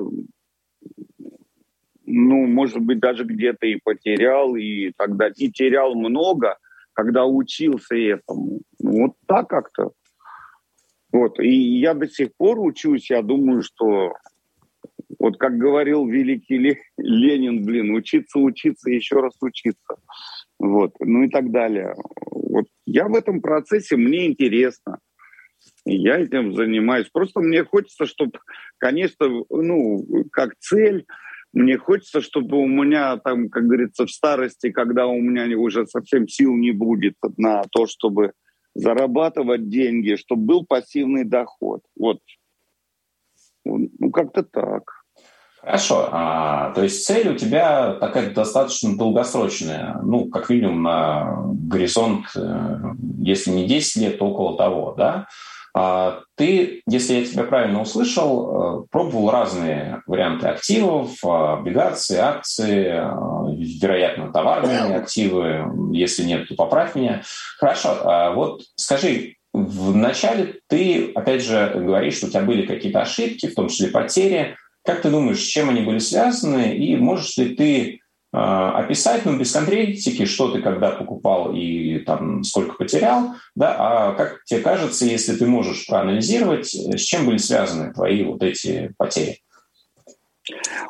ну, 2.06 2.46
может 2.46 2.80
быть, 2.80 2.98
даже 2.98 3.24
где-то 3.24 3.66
и 3.66 3.80
потерял, 3.82 4.56
и 4.56 4.92
тогда 4.96 5.28
и 5.28 5.50
терял 5.50 5.94
много, 5.94 6.56
когда 6.94 7.26
учился 7.26 7.96
этому. 7.96 8.60
Вот 8.78 9.12
так 9.26 9.48
как-то. 9.48 9.92
Вот. 11.12 11.40
И 11.40 11.80
я 11.80 11.94
до 11.94 12.08
сих 12.08 12.34
пор 12.36 12.58
учусь, 12.60 13.10
я 13.10 13.22
думаю, 13.22 13.62
что 13.62 14.14
вот 15.18 15.36
как 15.36 15.58
говорил 15.58 16.06
великий 16.06 16.78
Ленин, 16.96 17.64
блин, 17.64 17.94
учиться, 17.94 18.38
учиться, 18.38 18.90
еще 18.90 19.20
раз 19.20 19.34
учиться. 19.40 19.96
Вот, 20.58 20.92
ну 21.00 21.24
и 21.24 21.28
так 21.28 21.50
далее. 21.50 21.94
Вот 22.30 22.66
я 22.86 23.08
в 23.08 23.14
этом 23.14 23.40
процессе, 23.40 23.96
мне 23.96 24.26
интересно. 24.26 24.98
Я 25.84 26.18
этим 26.18 26.54
занимаюсь. 26.54 27.08
Просто 27.12 27.40
мне 27.40 27.64
хочется, 27.64 28.06
чтобы, 28.06 28.38
конечно, 28.78 29.28
ну, 29.50 30.06
как 30.32 30.54
цель, 30.58 31.06
мне 31.52 31.78
хочется, 31.78 32.20
чтобы 32.20 32.58
у 32.58 32.66
меня 32.66 33.16
там, 33.18 33.48
как 33.48 33.64
говорится, 33.66 34.06
в 34.06 34.10
старости, 34.10 34.70
когда 34.70 35.06
у 35.06 35.20
меня 35.20 35.56
уже 35.58 35.86
совсем 35.86 36.28
сил 36.28 36.54
не 36.54 36.70
будет 36.70 37.14
на 37.36 37.62
то, 37.72 37.86
чтобы 37.86 38.32
зарабатывать 38.80 39.68
деньги, 39.68 40.16
чтобы 40.16 40.42
был 40.44 40.66
пассивный 40.66 41.24
доход. 41.24 41.82
Вот. 41.98 42.20
Ну, 43.64 44.10
как-то 44.10 44.42
так. 44.42 44.82
Хорошо. 45.60 46.08
А, 46.10 46.72
то 46.72 46.82
есть 46.82 47.04
цель 47.04 47.28
у 47.28 47.36
тебя 47.36 47.94
такая 47.94 48.32
достаточно 48.32 48.96
долгосрочная, 48.96 50.00
ну, 50.02 50.30
как 50.30 50.48
минимум 50.48 50.82
на 50.82 51.44
горизонт, 51.68 52.26
э, 52.34 52.76
если 53.18 53.50
не 53.50 53.66
10 53.66 53.96
лет, 53.96 54.18
то 54.18 54.26
около 54.26 54.56
того, 54.56 54.94
да? 54.96 55.26
А 55.74 56.20
ты, 56.36 56.82
если 56.86 57.14
я 57.14 57.24
тебя 57.24 57.44
правильно 57.44 57.82
услышал, 57.82 58.82
э, 58.82 58.86
пробовал 58.90 59.30
разные 59.30 60.02
варианты 60.06 60.48
активов, 60.48 61.22
облигации, 61.22 62.16
акции, 62.16 62.86
э, 62.86 63.80
вероятно, 63.80 64.32
товарные 64.32 64.96
активы. 64.96 65.64
Если 65.92 66.24
нет, 66.24 66.48
то 66.48 66.54
поправь 66.54 66.94
меня. 66.94 67.22
Хорошо. 67.58 67.98
А 68.04 68.32
вот 68.32 68.62
скажи, 68.76 69.36
Вначале 69.52 70.60
ты, 70.68 71.10
опять 71.12 71.42
же, 71.42 71.72
говоришь, 71.74 72.18
что 72.18 72.26
у 72.26 72.30
тебя 72.30 72.42
были 72.42 72.66
какие-то 72.66 73.02
ошибки, 73.02 73.48
в 73.48 73.54
том 73.54 73.68
числе 73.68 73.88
потери. 73.88 74.56
Как 74.84 75.02
ты 75.02 75.10
думаешь, 75.10 75.40
с 75.40 75.46
чем 75.46 75.68
они 75.70 75.80
были 75.80 75.98
связаны? 75.98 76.76
И 76.76 76.96
можешь 76.96 77.36
ли 77.36 77.54
ты 77.56 77.99
описать, 78.32 79.24
ну, 79.24 79.36
без 79.38 79.52
конкретики, 79.52 80.24
что 80.24 80.52
ты 80.52 80.62
когда 80.62 80.92
покупал 80.92 81.52
и 81.54 81.98
там 82.00 82.44
сколько 82.44 82.74
потерял, 82.74 83.34
да, 83.56 83.76
а 83.78 84.14
как 84.14 84.44
тебе 84.44 84.60
кажется, 84.60 85.04
если 85.04 85.36
ты 85.36 85.46
можешь 85.46 85.86
проанализировать, 85.86 86.66
с 86.68 87.02
чем 87.02 87.26
были 87.26 87.38
связаны 87.38 87.92
твои 87.92 88.22
вот 88.24 88.42
эти 88.42 88.94
потери? 88.96 89.40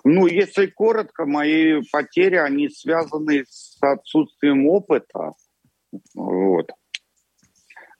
Ну, 0.05 0.27
если 0.27 0.67
коротко, 0.67 1.27
мои 1.27 1.81
потери, 1.91 2.37
они 2.37 2.69
связаны 2.69 3.45
с 3.49 3.77
отсутствием 3.81 4.67
опыта. 4.67 5.33
Вот. 6.15 6.71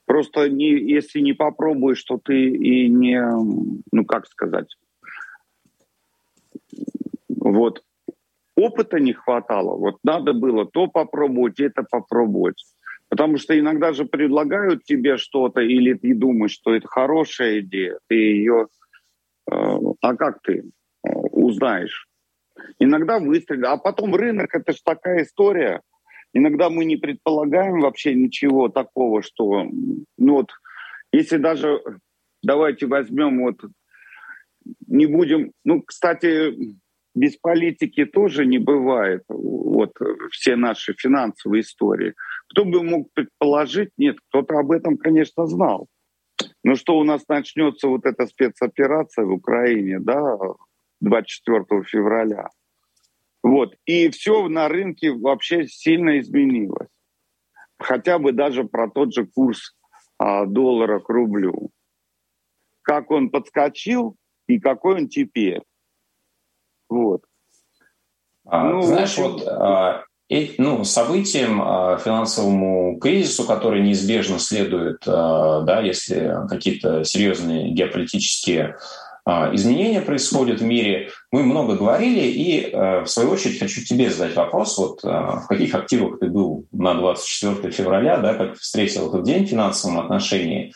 Просто 0.05 0.49
не, 0.49 0.69
если 0.69 1.19
не 1.19 1.33
попробуешь, 1.33 2.03
то 2.03 2.19
ты 2.23 2.49
и 2.49 2.89
не, 2.89 3.21
ну 3.91 4.05
как 4.05 4.27
сказать, 4.27 4.67
вот 7.29 7.81
опыта 8.61 8.99
не 8.99 9.13
хватало. 9.13 9.77
Вот 9.77 9.97
надо 10.03 10.33
было 10.33 10.65
то 10.65 10.87
попробовать, 10.87 11.59
это 11.59 11.83
попробовать. 11.83 12.63
Потому 13.09 13.37
что 13.37 13.59
иногда 13.59 13.91
же 13.91 14.05
предлагают 14.05 14.85
тебе 14.85 15.17
что-то, 15.17 15.59
или 15.59 15.93
ты 15.93 16.15
думаешь, 16.15 16.53
что 16.53 16.73
это 16.73 16.87
хорошая 16.87 17.59
идея, 17.59 17.97
ты 18.07 18.15
ее... 18.15 18.67
Э, 19.51 19.55
а 20.01 20.15
как 20.15 20.41
ты 20.41 20.63
э, 21.05 21.09
узнаешь? 21.09 22.07
Иногда 22.79 23.19
выстрелили. 23.19 23.65
А 23.65 23.75
потом 23.75 24.15
рынок, 24.15 24.55
это 24.55 24.71
же 24.71 24.79
такая 24.83 25.23
история. 25.23 25.81
Иногда 26.33 26.69
мы 26.69 26.85
не 26.85 26.95
предполагаем 26.95 27.81
вообще 27.81 28.15
ничего 28.15 28.69
такого, 28.69 29.21
что... 29.21 29.67
Ну 30.17 30.33
вот, 30.33 30.51
если 31.11 31.35
даже... 31.35 31.81
Давайте 32.41 32.87
возьмем 32.87 33.41
вот... 33.43 33.59
Не 34.87 35.05
будем... 35.05 35.51
Ну, 35.65 35.81
кстати, 35.81 36.77
без 37.13 37.37
политики 37.37 38.05
тоже 38.05 38.45
не 38.45 38.57
бывает. 38.57 39.23
Вот 39.27 39.93
все 40.31 40.55
наши 40.55 40.93
финансовые 40.93 41.61
истории. 41.61 42.13
Кто 42.49 42.65
бы 42.65 42.83
мог 42.83 43.11
предположить? 43.13 43.89
Нет, 43.97 44.17
кто-то 44.29 44.59
об 44.59 44.71
этом, 44.71 44.97
конечно, 44.97 45.45
знал. 45.45 45.87
Но 46.63 46.75
что 46.75 46.97
у 46.97 47.03
нас 47.03 47.27
начнется 47.27 47.87
вот 47.87 48.05
эта 48.05 48.25
спецоперация 48.27 49.25
в 49.25 49.31
Украине, 49.31 49.99
да, 49.99 50.37
24 51.01 51.83
февраля. 51.83 52.47
Вот. 53.43 53.75
И 53.85 54.09
все 54.09 54.47
на 54.47 54.67
рынке 54.67 55.11
вообще 55.11 55.67
сильно 55.67 56.19
изменилось. 56.19 56.89
Хотя 57.77 58.19
бы 58.19 58.31
даже 58.31 58.63
про 58.63 58.89
тот 58.89 59.13
же 59.13 59.25
курс 59.25 59.75
а, 60.19 60.45
доллара 60.45 60.99
к 60.99 61.09
рублю. 61.09 61.71
Как 62.83 63.09
он 63.09 63.31
подскочил 63.31 64.15
и 64.47 64.59
какой 64.59 65.01
он 65.01 65.07
теперь. 65.07 65.61
Вот. 66.91 67.21
А, 68.45 68.65
ну, 68.65 68.81
знаешь, 68.81 69.17
вот 69.17 69.47
а, 69.47 70.03
и, 70.29 70.55
ну, 70.57 70.83
событиям, 70.83 71.61
а, 71.61 71.97
финансовому 71.97 72.99
кризису, 72.99 73.45
который 73.45 73.81
неизбежно 73.81 74.39
следует, 74.39 75.01
а, 75.07 75.61
да, 75.61 75.79
если 75.79 76.47
какие-то 76.49 77.05
серьезные 77.05 77.71
геополитические 77.71 78.75
а, 79.23 79.53
изменения 79.55 80.01
происходят 80.01 80.59
в 80.59 80.65
мире. 80.65 81.11
Мы 81.31 81.43
много 81.43 81.75
говорили, 81.75 82.21
и 82.21 82.71
а, 82.73 83.05
в 83.05 83.09
свою 83.09 83.29
очередь 83.29 83.59
хочу 83.59 83.85
тебе 83.85 84.09
задать 84.09 84.35
вопрос, 84.35 84.77
вот 84.77 84.99
а, 85.05 85.41
в 85.41 85.47
каких 85.47 85.73
активах 85.75 86.19
ты 86.19 86.27
был 86.27 86.65
на 86.73 86.95
24 86.95 87.71
февраля, 87.71 88.17
да, 88.17 88.33
как 88.33 88.57
встретил 88.57 89.07
этот 89.07 89.23
день 89.23 89.45
в 89.45 89.49
финансовом 89.49 89.99
отношении, 89.99 90.73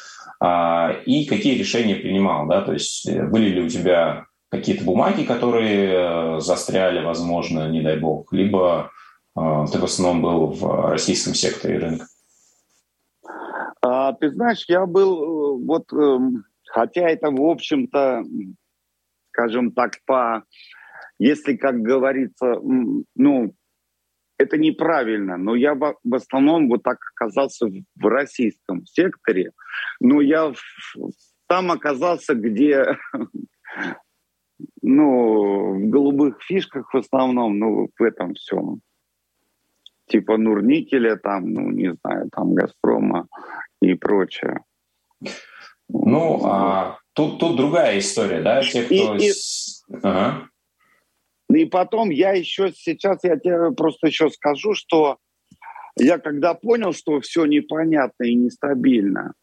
и 1.05 1.25
какие 1.29 1.57
решения 1.57 1.95
принимал, 1.95 2.45
да, 2.45 2.62
то 2.62 2.74
есть 2.74 3.10
были 3.10 3.50
ли 3.50 3.62
у 3.62 3.69
тебя 3.69 4.25
какие-то 4.50 4.84
бумаги, 4.84 5.24
которые 5.24 6.38
э, 6.38 6.40
застряли, 6.40 7.04
возможно, 7.04 7.70
не 7.70 7.82
дай 7.82 8.00
бог, 8.00 8.32
либо 8.32 8.92
э, 9.38 9.66
ты 9.72 9.80
в 9.80 9.84
основном 9.84 10.22
был 10.22 10.48
в 10.48 10.92
российском 10.92 11.34
секторе 11.34 11.80
рынка? 11.80 12.06
А, 13.82 14.14
ты 14.14 14.32
знаешь, 14.32 14.66
я 14.68 14.86
был 14.86 15.60
э, 15.60 15.66
вот, 15.66 15.92
эм, 15.94 16.46
хотя 16.68 17.10
это, 17.10 17.30
в 17.30 17.42
общем-то, 17.42 18.24
скажем 19.30 19.72
так, 19.72 20.00
по, 20.06 20.44
если, 21.20 21.56
как 21.56 21.82
говорится, 21.82 22.60
ну, 23.16 23.54
это 24.38 24.58
неправильно, 24.58 25.38
но 25.38 25.55
я 25.55 25.75
в, 25.75 25.96
основном 26.14 26.68
вот 26.68 26.84
так 26.84 26.98
оказался 27.16 27.68
в 27.68 28.05
российском 28.05 28.86
секторе, 28.86 29.51
но 30.00 30.22
я 30.22 30.53
там 31.48 31.72
оказался, 31.72 32.34
где 32.34 32.98
ну, 34.81 35.75
в 35.75 35.89
голубых 35.89 36.41
фишках 36.41 36.94
в 36.94 36.98
основном, 36.98 37.59
ну, 37.59 37.89
в 37.98 38.03
этом 38.03 38.33
всем. 38.35 38.81
Типа 40.07 40.37
Нурникеля, 40.37 41.18
там, 41.18 41.51
ну, 41.51 41.72
не 41.72 41.96
знаю, 41.96 42.29
там 42.31 42.53
Газпрома 42.53 43.27
и 43.81 43.96
прочее. 43.96 44.61
Ну, 45.89 46.41
а, 46.46 47.00
тут, 47.13 47.39
тут 47.39 47.57
другая 47.57 48.00
история, 48.00 48.41
да? 48.41 48.61
Те, 48.61 48.83
кто... 48.83 49.15
И, 49.18 49.29
и... 49.29 49.31
Ага. 50.03 50.50
и 51.53 51.65
потом 51.65 52.09
я 52.09 52.33
еще 52.33 52.72
сейчас, 52.72 53.24
я 53.24 53.37
тебе 53.37 53.72
просто 53.72 54.07
еще 54.07 54.29
скажу, 54.29 54.74
что 54.74 55.18
я 55.98 56.18
когда 56.18 56.53
понял, 56.53 56.94
что 56.94 57.20
все 57.22 57.46
непонятно 57.46 58.25
и 58.25 58.35
нестабильно, 58.35 59.33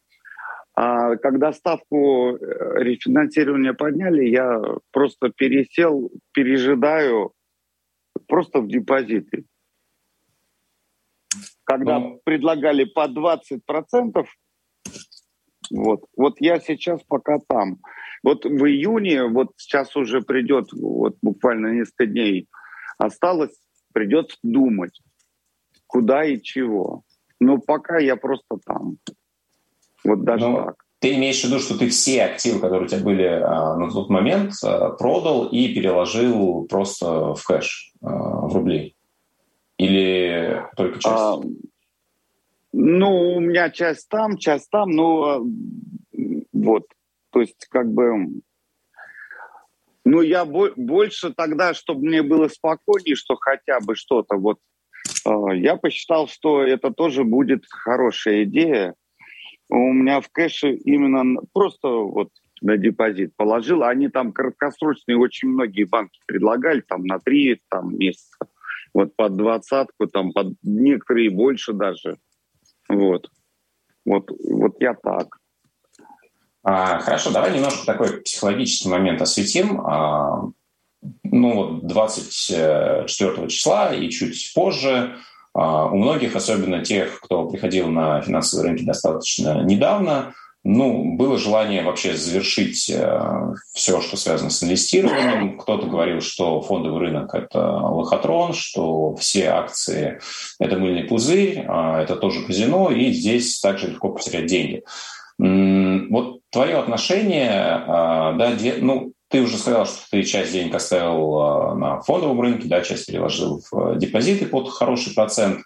а 0.75 1.17
когда 1.17 1.53
ставку 1.53 2.35
э, 2.35 2.83
рефинансирования 2.83 3.73
подняли, 3.73 4.25
я 4.25 4.59
просто 4.91 5.29
пересел, 5.29 6.11
пережидаю 6.31 7.33
просто 8.27 8.59
в 8.59 8.67
депозиты. 8.67 9.45
Когда 11.63 11.99
ну... 11.99 12.21
предлагали 12.23 12.85
по 12.85 13.07
20%, 13.07 14.25
вот, 15.69 16.05
вот 16.17 16.35
я 16.39 16.59
сейчас 16.59 17.01
пока 17.03 17.37
там. 17.47 17.77
Вот 18.23 18.45
в 18.45 18.65
июне, 18.65 19.25
вот 19.25 19.51
сейчас 19.57 19.95
уже 19.95 20.21
придет, 20.21 20.71
вот 20.71 21.17
буквально 21.21 21.67
несколько 21.73 22.05
дней 22.07 22.47
осталось, 22.97 23.55
придется 23.93 24.37
думать, 24.43 24.99
куда 25.87 26.25
и 26.25 26.41
чего. 26.41 27.03
Но 27.39 27.59
пока 27.59 27.99
я 27.99 28.15
просто 28.15 28.57
там. 28.65 28.97
Вот 30.03 30.23
даже 30.23 30.47
ну, 30.47 30.65
так. 30.65 30.75
Ты 31.03 31.15
имеешь 31.15 31.41
в 31.41 31.43
виду, 31.43 31.59
что 31.59 31.77
ты 31.77 31.89
все 31.89 32.23
активы, 32.23 32.61
которые 32.61 32.85
у 32.85 32.87
тебя 32.87 33.03
были 33.03 33.25
а, 33.25 33.75
на 33.75 33.91
тот 33.91 34.09
момент, 34.09 34.53
а, 34.63 34.91
продал 34.91 35.47
и 35.47 35.73
переложил 35.73 36.65
просто 36.69 37.33
в 37.35 37.43
кэш, 37.43 37.91
а, 38.01 38.47
в 38.47 38.55
рубли? 38.55 38.95
Или 39.77 40.65
только 40.77 40.99
часть? 40.99 41.05
А, 41.05 41.41
ну, 42.71 43.35
у 43.35 43.39
меня 43.41 43.69
часть 43.69 44.07
там, 44.07 44.37
часть 44.37 44.69
там, 44.69 44.91
но 44.91 45.45
вот, 46.53 46.85
то 47.31 47.41
есть 47.41 47.67
как 47.69 47.91
бы... 47.91 48.41
Ну, 50.05 50.21
я 50.21 50.45
бо- 50.45 50.73
больше 50.77 51.33
тогда, 51.33 51.73
чтобы 51.73 52.05
мне 52.05 52.23
было 52.23 52.47
спокойнее, 52.47 53.15
что 53.15 53.35
хотя 53.35 53.81
бы 53.81 53.95
что-то 53.95 54.37
вот... 54.37 54.59
Э, 55.25 55.55
я 55.55 55.75
посчитал, 55.75 56.29
что 56.29 56.63
это 56.63 56.91
тоже 56.91 57.25
будет 57.25 57.65
хорошая 57.69 58.43
идея, 58.43 58.95
у 59.69 59.93
меня 59.93 60.21
в 60.21 60.29
кэше 60.29 60.73
именно 60.73 61.41
просто 61.53 61.87
вот 61.87 62.29
на 62.61 62.77
депозит 62.77 63.35
положил. 63.35 63.83
Они 63.83 64.07
там 64.07 64.31
краткосрочные, 64.31 65.17
очень 65.17 65.49
многие 65.49 65.83
банки 65.83 66.19
предлагали, 66.25 66.81
там 66.81 67.05
на 67.05 67.19
три 67.19 67.61
там, 67.69 67.97
месяца. 67.97 68.37
Вот 68.93 69.15
под 69.15 69.35
двадцатку, 69.35 70.07
там 70.07 70.31
под 70.31 70.53
некоторые 70.63 71.29
больше 71.29 71.73
даже. 71.73 72.17
Вот. 72.89 73.29
Вот, 74.05 74.29
вот 74.49 74.75
я 74.79 74.93
так. 74.93 75.37
А, 76.63 76.99
хорошо, 76.99 77.31
давай 77.31 77.53
немножко 77.53 77.85
такой 77.85 78.21
психологический 78.21 78.89
момент 78.89 79.21
осветим. 79.21 79.81
А, 79.81 80.49
ну, 81.23 81.81
24 81.81 83.47
числа 83.49 83.93
и 83.93 84.09
чуть 84.09 84.53
позже 84.53 85.17
у 85.55 85.95
многих, 85.95 86.35
особенно 86.35 86.83
тех, 86.83 87.19
кто 87.21 87.47
приходил 87.47 87.87
на 87.87 88.21
финансовые 88.21 88.69
рынки 88.69 88.83
достаточно 88.83 89.63
недавно, 89.63 90.33
ну, 90.65 91.15
было 91.15 91.37
желание 91.37 91.83
вообще 91.83 92.15
завершить 92.15 92.89
э, 92.89 93.53
все, 93.73 93.99
что 93.99 94.15
связано 94.15 94.49
с 94.49 94.63
инвестированием. 94.63 95.57
Кто-то 95.57 95.87
говорил, 95.87 96.21
что 96.21 96.61
фондовый 96.61 97.01
рынок– 97.01 97.33
это 97.35 97.59
лохотрон, 97.59 98.53
что 98.53 99.13
все 99.17 99.49
акции– 99.49 100.21
это 100.59 100.77
мыльный 100.77 101.03
пузырь, 101.03 101.65
э, 101.67 102.01
это 102.03 102.15
тоже 102.15 102.45
казино, 102.45 102.91
и 102.91 103.11
здесь 103.11 103.59
также 103.59 103.87
легко 103.87 104.09
потерять 104.09 104.45
деньги. 104.45 104.83
Вот 105.37 106.39
твое 106.49 106.77
отношение, 106.77 107.51
э, 107.51 108.37
да, 108.37 108.55
де, 108.57 108.75
ну, 108.79 109.11
ты 109.33 109.41
уже 109.41 109.57
сказал, 109.57 109.87
что 109.87 110.07
ты 110.11 110.21
часть 110.21 110.53
денег 110.53 110.75
оставил 110.75 111.39
а, 111.39 111.75
на 111.75 112.01
фондовом 112.01 112.39
рынке, 112.39 112.67
да, 112.67 112.81
часть 112.81 113.07
переложил 113.07 113.63
в 113.71 113.97
депозиты 113.97 114.45
под 114.45 114.69
хороший 114.69 115.15
процент. 115.15 115.61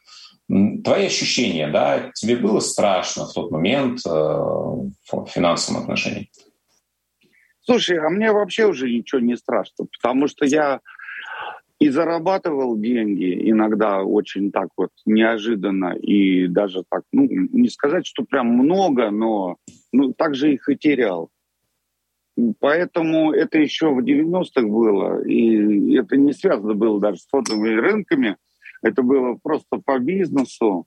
Твои 0.48 1.08
ощущения, 1.08 1.68
да, 1.68 2.10
тебе 2.16 2.38
было 2.38 2.62
страшно 2.62 3.26
в 3.26 3.34
тот 3.34 3.52
момент 3.52 4.00
э, 4.06 4.10
в 4.10 5.26
финансовом 5.28 5.82
отношении? 5.82 6.32
Слушай, 7.60 7.98
а 7.98 8.08
мне 8.10 8.32
вообще 8.32 8.68
уже 8.68 8.90
ничего 8.90 9.20
не 9.20 9.36
страшно, 9.36 9.88
потому 9.92 10.30
что 10.30 10.46
я 10.46 10.80
и 11.80 11.90
зарабатывал 11.90 12.78
деньги 12.78 13.52
иногда 13.52 14.02
очень 14.02 14.54
так 14.54 14.70
вот 14.78 14.92
неожиданно 15.06 15.94
и 15.94 16.48
даже 16.48 16.86
так, 16.90 17.04
ну, 17.12 17.28
не 17.30 17.68
сказать, 17.68 18.08
что 18.08 18.24
прям 18.24 18.48
много, 18.48 19.12
но 19.12 19.58
ну, 19.92 20.14
так 20.14 20.36
же 20.36 20.54
их 20.54 20.70
и 20.70 20.78
терял. 20.78 21.30
Поэтому 22.60 23.32
это 23.32 23.58
еще 23.58 23.90
в 23.90 24.00
90-х 24.00 24.68
было, 24.68 25.24
и 25.24 25.96
это 25.96 26.18
не 26.18 26.34
связано 26.34 26.74
было 26.74 27.00
даже 27.00 27.18
с 27.18 27.28
фондовыми 27.28 27.76
рынками, 27.76 28.38
это 28.82 29.02
было 29.02 29.38
просто 29.42 29.78
по 29.84 30.00
бизнесу. 30.00 30.86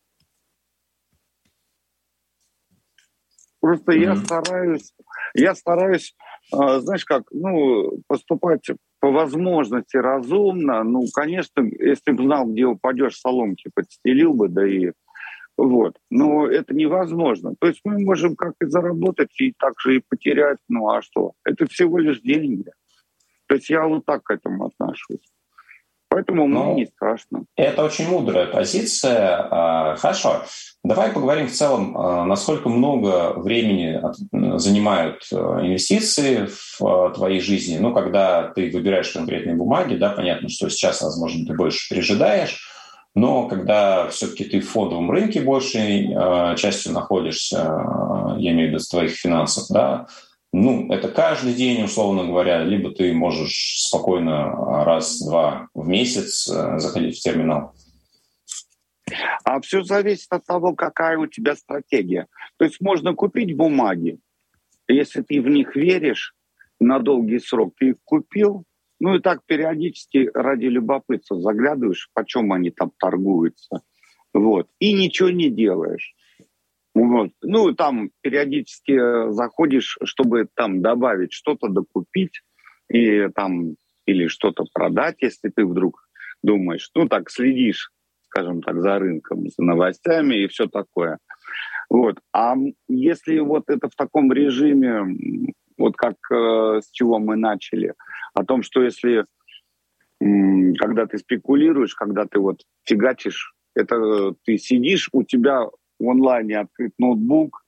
Просто 3.61 3.93
mm-hmm. 3.93 4.03
я 4.03 4.17
стараюсь, 4.17 4.95
я 5.35 5.55
стараюсь, 5.55 6.17
э, 6.53 6.81
знаешь 6.81 7.05
как, 7.05 7.25
ну, 7.31 8.01
поступать 8.07 8.71
по 9.01 9.11
возможности 9.11 9.97
разумно. 9.99 10.83
Ну, 10.83 11.03
конечно, 11.13 11.61
если 11.79 12.13
бы 12.13 12.25
знал, 12.25 12.47
где 12.47 12.65
упадешь, 12.65 13.19
соломки 13.19 13.71
подстелил 13.75 14.33
бы, 14.33 14.49
да 14.49 14.67
и 14.67 14.93
вот. 15.64 15.96
Но 16.11 16.46
это 16.46 16.75
невозможно. 16.75 17.55
То 17.59 17.66
есть 17.68 17.81
мы 17.85 17.99
можем 17.99 18.35
как 18.35 18.55
и 18.62 18.66
заработать, 18.66 19.29
и 19.38 19.53
также 19.59 19.96
и 19.96 20.03
потерять. 20.09 20.59
Ну 20.68 20.88
а 20.88 21.03
что? 21.03 21.33
Это 21.44 21.66
всего 21.66 21.99
лишь 21.99 22.20
деньги. 22.20 22.70
То 23.46 23.57
есть 23.57 23.68
я 23.68 23.87
вот 23.87 24.07
так 24.07 24.23
к 24.23 24.31
этому 24.31 24.66
отношусь. 24.66 25.27
Поэтому 26.09 26.46
мне 26.46 26.59
ну, 26.59 26.75
не 26.75 26.87
страшно. 26.87 27.44
Это 27.57 27.85
очень 27.85 28.09
мудрая 28.09 28.46
позиция. 28.46 29.46
А, 29.49 29.96
хорошо. 29.96 30.42
Давай 30.83 31.12
поговорим 31.12 31.46
в 31.46 31.53
целом, 31.53 31.96
а, 31.96 32.25
насколько 32.25 32.68
много 32.68 33.35
времени 33.38 34.01
занимают 34.59 35.23
а, 35.33 35.61
инвестиции 35.61 36.49
в 36.79 37.12
твоей 37.14 37.40
жизни. 37.40 37.79
Ну, 37.79 37.92
когда 37.94 38.49
ты 38.49 38.70
выбираешь 38.73 39.12
конкретные 39.12 39.55
бумаги, 39.55 39.94
да, 39.94 40.11
понятно, 40.11 40.49
что 40.49 40.68
сейчас, 40.68 41.01
возможно, 41.01 41.46
ты 41.46 41.55
больше 41.55 41.88
пережидаешь, 41.88 42.59
но 43.14 43.49
когда 43.49 44.09
все-таки 44.09 44.44
ты 44.44 44.61
в 44.61 44.68
фондовом 44.68 45.11
рынке 45.11 45.40
большей 45.40 46.09
частью 46.57 46.92
находишься, 46.92 47.57
я 48.38 48.53
имею 48.53 48.70
в 48.70 48.73
виду 48.75 48.85
твоих 48.85 49.12
финансов, 49.12 49.64
да, 49.68 50.07
ну, 50.53 50.92
это 50.92 51.09
каждый 51.09 51.55
день, 51.55 51.85
условно 51.85 52.25
говоря, 52.25 52.64
либо 52.64 52.90
ты 52.90 53.12
можешь 53.12 53.83
спокойно 53.87 54.85
раз-два 54.85 55.68
в 55.75 55.87
месяц 55.87 56.49
э, 56.49 56.79
заходить 56.79 57.18
в 57.18 57.20
терминал. 57.20 57.73
А 59.44 59.61
все 59.61 59.85
зависит 59.85 60.27
от 60.31 60.44
того, 60.44 60.75
какая 60.75 61.18
у 61.18 61.27
тебя 61.27 61.55
стратегия. 61.55 62.27
То 62.57 62.64
есть 62.64 62.81
можно 62.81 63.14
купить 63.14 63.57
бумаги, 63.57 64.18
если 64.88 65.23
ты 65.23 65.40
в 65.40 65.49
них 65.49 65.77
веришь 65.77 66.35
на 66.81 66.99
долгий 66.99 67.38
срок, 67.38 67.75
ты 67.79 67.90
их 67.90 67.96
купил, 68.05 68.64
ну 69.01 69.17
и 69.17 69.21
так 69.21 69.41
периодически 69.47 70.31
ради 70.33 70.67
любопытства 70.67 71.41
заглядываешь, 71.41 72.11
почем 72.15 72.53
они 72.53 72.71
там 72.71 72.93
торгуются, 72.99 73.81
вот, 74.33 74.69
и 74.79 74.93
ничего 74.93 75.31
не 75.31 75.51
делаешь. 75.51 76.15
Вот. 76.95 77.31
Ну, 77.43 77.73
там 77.75 78.11
периодически 78.21 78.93
э, 78.93 79.31
заходишь, 79.33 79.97
чтобы 80.05 80.49
там 80.55 80.83
добавить 80.83 81.33
что-то, 81.33 81.69
докупить, 81.69 82.43
и 82.89 83.29
там 83.29 83.77
или 84.07 84.27
что-то 84.27 84.65
продать, 84.73 85.17
если 85.21 85.51
ты 85.51 85.65
вдруг 85.65 86.03
думаешь, 86.43 86.91
ну, 86.95 87.09
так 87.09 87.31
следишь, 87.31 87.91
скажем 88.25 88.61
так, 88.63 88.81
за 88.81 88.99
рынком, 88.99 89.49
за 89.49 89.63
новостями 89.63 90.35
и 90.35 90.49
все 90.49 90.67
такое. 90.67 91.19
Вот. 91.89 92.19
А 92.33 92.55
если 92.89 93.39
вот 93.39 93.65
это 93.69 93.89
в 93.89 93.95
таком 93.95 94.33
режиме, 94.33 95.55
вот 95.81 95.97
как 95.97 96.16
э, 96.31 96.81
с 96.83 96.90
чего 96.90 97.19
мы 97.19 97.37
начали, 97.37 97.95
о 98.35 98.45
том, 98.45 98.62
что 98.62 98.83
если 98.83 99.25
э, 100.21 100.73
когда 100.79 101.07
ты 101.07 101.19
спекулируешь, 101.19 101.95
когда 101.95 102.27
ты 102.27 102.38
вот 102.38 102.62
фигачишь, 102.85 103.55
это 103.75 104.35
ты 104.45 104.59
сидишь, 104.59 105.09
у 105.12 105.23
тебя 105.23 105.64
в 105.99 106.09
онлайне 106.09 106.59
открыт 106.59 106.93
ноутбук, 106.99 107.64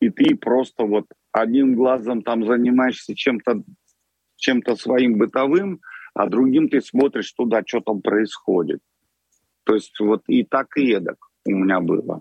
и 0.00 0.10
ты 0.10 0.36
просто 0.36 0.84
вот 0.84 1.06
одним 1.32 1.74
глазом 1.74 2.22
там 2.22 2.46
занимаешься 2.46 3.14
чем-то 3.14 3.62
чем-то 4.36 4.76
своим 4.76 5.18
бытовым, 5.18 5.80
а 6.14 6.28
другим 6.28 6.68
ты 6.68 6.80
смотришь 6.80 7.32
туда, 7.32 7.62
что 7.66 7.80
там 7.80 8.00
происходит. 8.00 8.80
То 9.64 9.74
есть 9.74 9.98
вот 10.00 10.22
и 10.28 10.44
так, 10.44 10.76
и 10.76 10.92
эдак 10.92 11.16
у 11.46 11.50
меня 11.50 11.80
было. 11.80 12.20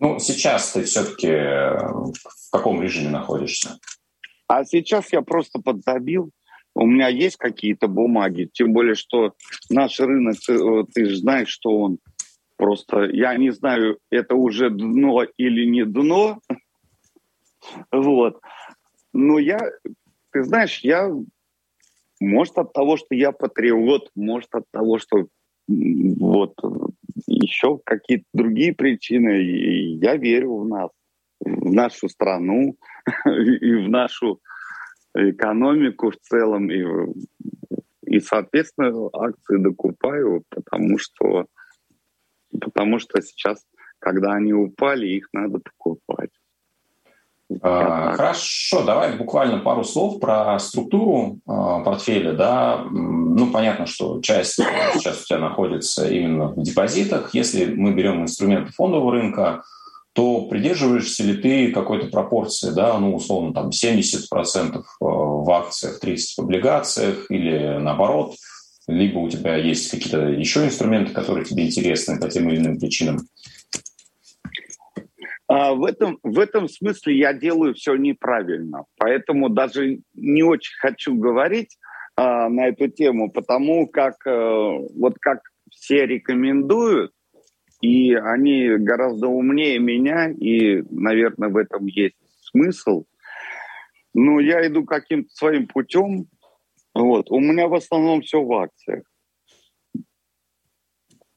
Ну, 0.00 0.18
сейчас 0.18 0.72
ты 0.72 0.82
все-таки 0.82 1.28
в 1.28 2.50
каком 2.50 2.82
режиме 2.82 3.10
находишься? 3.10 3.78
А 4.48 4.64
сейчас 4.64 5.12
я 5.12 5.22
просто 5.22 5.60
подзабил. 5.60 6.30
У 6.74 6.86
меня 6.86 7.08
есть 7.08 7.36
какие-то 7.36 7.86
бумаги, 7.86 8.50
тем 8.52 8.72
более, 8.72 8.96
что 8.96 9.34
наш 9.70 10.00
рынок, 10.00 10.36
ты, 10.44 10.84
ты 10.92 11.06
же 11.06 11.16
знаешь, 11.16 11.48
что 11.48 11.70
он 11.70 11.98
Просто 12.56 13.04
я 13.12 13.36
не 13.36 13.50
знаю, 13.50 13.98
это 14.10 14.36
уже 14.36 14.70
дно 14.70 15.24
или 15.36 15.66
не 15.66 15.84
дно. 15.84 16.38
Вот. 17.90 18.40
Но 19.12 19.38
я, 19.38 19.58
ты 20.30 20.44
знаешь, 20.44 20.80
я, 20.80 21.10
может 22.20 22.58
от 22.58 22.72
того, 22.72 22.96
что 22.96 23.14
я 23.14 23.32
патриот, 23.32 24.10
может 24.14 24.54
от 24.54 24.64
того, 24.70 24.98
что 24.98 25.26
вот 25.66 26.54
еще 27.26 27.78
какие-то 27.84 28.24
другие 28.32 28.74
причины. 28.74 29.42
Я 30.02 30.16
верю 30.16 30.58
в 30.58 30.68
нас, 30.68 30.90
в 31.40 31.72
нашу 31.72 32.08
страну 32.08 32.76
и 33.26 33.74
в 33.74 33.88
нашу 33.88 34.40
экономику 35.14 36.10
в 36.10 36.16
целом. 36.16 36.70
И, 36.70 36.84
и 38.06 38.20
соответственно, 38.20 39.08
акции 39.12 39.62
докупаю, 39.62 40.44
потому 40.50 40.98
что 40.98 41.46
потому 42.60 42.98
что 42.98 43.20
сейчас, 43.20 43.64
когда 43.98 44.32
они 44.32 44.52
упали, 44.52 45.06
их 45.06 45.28
надо 45.32 45.58
покупать. 45.58 46.30
А, 47.60 48.12
хорошо, 48.12 48.82
давай 48.84 49.16
буквально 49.16 49.58
пару 49.58 49.84
слов 49.84 50.20
про 50.20 50.58
структуру 50.58 51.38
а, 51.46 51.80
портфеля. 51.80 52.32
Да? 52.32 52.84
Ну, 52.90 53.50
понятно, 53.50 53.86
что 53.86 54.20
часть 54.20 54.54
сейчас 54.54 55.22
у 55.22 55.24
тебя 55.24 55.38
находится 55.38 56.08
именно 56.08 56.48
в 56.48 56.62
депозитах. 56.62 57.34
Если 57.34 57.66
мы 57.66 57.92
берем 57.92 58.22
инструменты 58.22 58.72
фондового 58.72 59.12
рынка, 59.12 59.62
то 60.14 60.42
придерживаешься 60.42 61.24
ли 61.24 61.36
ты 61.36 61.72
какой-то 61.72 62.06
пропорции, 62.06 62.70
да, 62.70 62.98
ну, 62.98 63.16
условно, 63.16 63.52
там 63.52 63.70
70% 63.70 64.82
в 65.00 65.50
акциях, 65.50 65.98
30% 66.02 66.16
в 66.36 66.38
облигациях 66.40 67.30
или 67.30 67.78
наоборот– 67.78 68.34
либо 68.86 69.18
у 69.18 69.28
тебя 69.28 69.56
есть 69.56 69.90
какие-то 69.90 70.28
еще 70.28 70.64
инструменты, 70.64 71.12
которые 71.12 71.44
тебе 71.44 71.66
интересны 71.66 72.18
по 72.20 72.28
тем 72.28 72.48
или 72.50 72.58
иным 72.58 72.78
причинам? 72.78 73.26
А, 75.56 75.72
в, 75.72 75.84
этом, 75.84 76.18
в 76.24 76.40
этом 76.40 76.68
смысле 76.68 77.16
я 77.16 77.32
делаю 77.32 77.74
все 77.74 77.94
неправильно. 77.94 78.86
Поэтому 78.96 79.48
даже 79.48 80.00
не 80.12 80.42
очень 80.42 80.76
хочу 80.80 81.14
говорить 81.14 81.78
а, 82.16 82.48
на 82.48 82.66
эту 82.66 82.88
тему, 82.88 83.30
потому 83.30 83.86
как 83.86 84.16
а, 84.26 84.78
вот 84.96 85.20
как 85.20 85.42
все 85.70 86.06
рекомендуют, 86.06 87.12
и 87.80 88.14
они 88.14 88.68
гораздо 88.78 89.28
умнее 89.28 89.78
меня, 89.78 90.28
и, 90.28 90.82
наверное, 90.90 91.50
в 91.50 91.56
этом 91.56 91.86
есть 91.86 92.16
смысл. 92.40 93.04
Но 94.12 94.40
я 94.40 94.66
иду 94.66 94.84
каким-то 94.84 95.32
своим 95.32 95.68
путем, 95.68 96.26
вот. 96.94 97.30
У 97.30 97.38
меня 97.38 97.68
в 97.68 97.74
основном 97.74 98.22
все 98.22 98.42
в 98.42 98.52
акциях. 98.54 99.04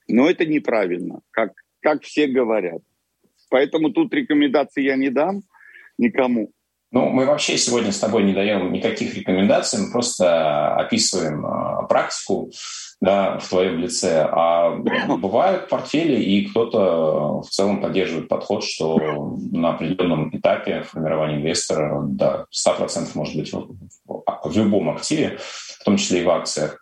Но 0.07 0.27
это 0.27 0.43
неправильно, 0.47 1.19
как, 1.29 1.51
как 1.81 2.01
все 2.01 2.25
говорят. 2.25 2.81
Поэтому 3.49 3.91
тут 3.91 4.13
рекомендаций 4.13 4.83
я 4.83 4.95
не 4.95 5.09
дам 5.09 5.41
никому. 5.97 6.51
Ну, 6.91 7.09
мы 7.09 7.25
вообще 7.25 7.57
сегодня 7.57 7.91
с 7.91 7.99
тобой 7.99 8.23
не 8.23 8.33
даем 8.33 8.71
никаких 8.71 9.13
рекомендаций, 9.15 9.79
мы 9.79 9.91
просто 9.91 10.75
описываем 10.75 11.45
э, 11.45 11.87
практику 11.89 12.49
да, 13.01 13.39
в 13.39 13.49
твоем 13.49 13.79
лице. 13.79 14.25
А 14.31 14.71
бывают 14.71 15.67
портфели, 15.67 16.21
и 16.21 16.47
кто-то 16.47 17.41
в 17.41 17.49
целом 17.49 17.81
поддерживает 17.81 18.29
подход, 18.29 18.63
что 18.63 19.37
на 19.51 19.71
определенном 19.71 20.35
этапе 20.35 20.83
формирования 20.83 21.37
инвестора, 21.37 22.03
да, 22.03 22.45
100% 22.55 23.09
может 23.15 23.35
быть 23.35 23.51
в, 23.51 23.75
в 24.45 24.57
любом 24.57 24.89
активе, 24.89 25.39
в 25.39 25.83
том 25.83 25.97
числе 25.97 26.21
и 26.21 26.23
в 26.23 26.29
акциях. 26.29 26.81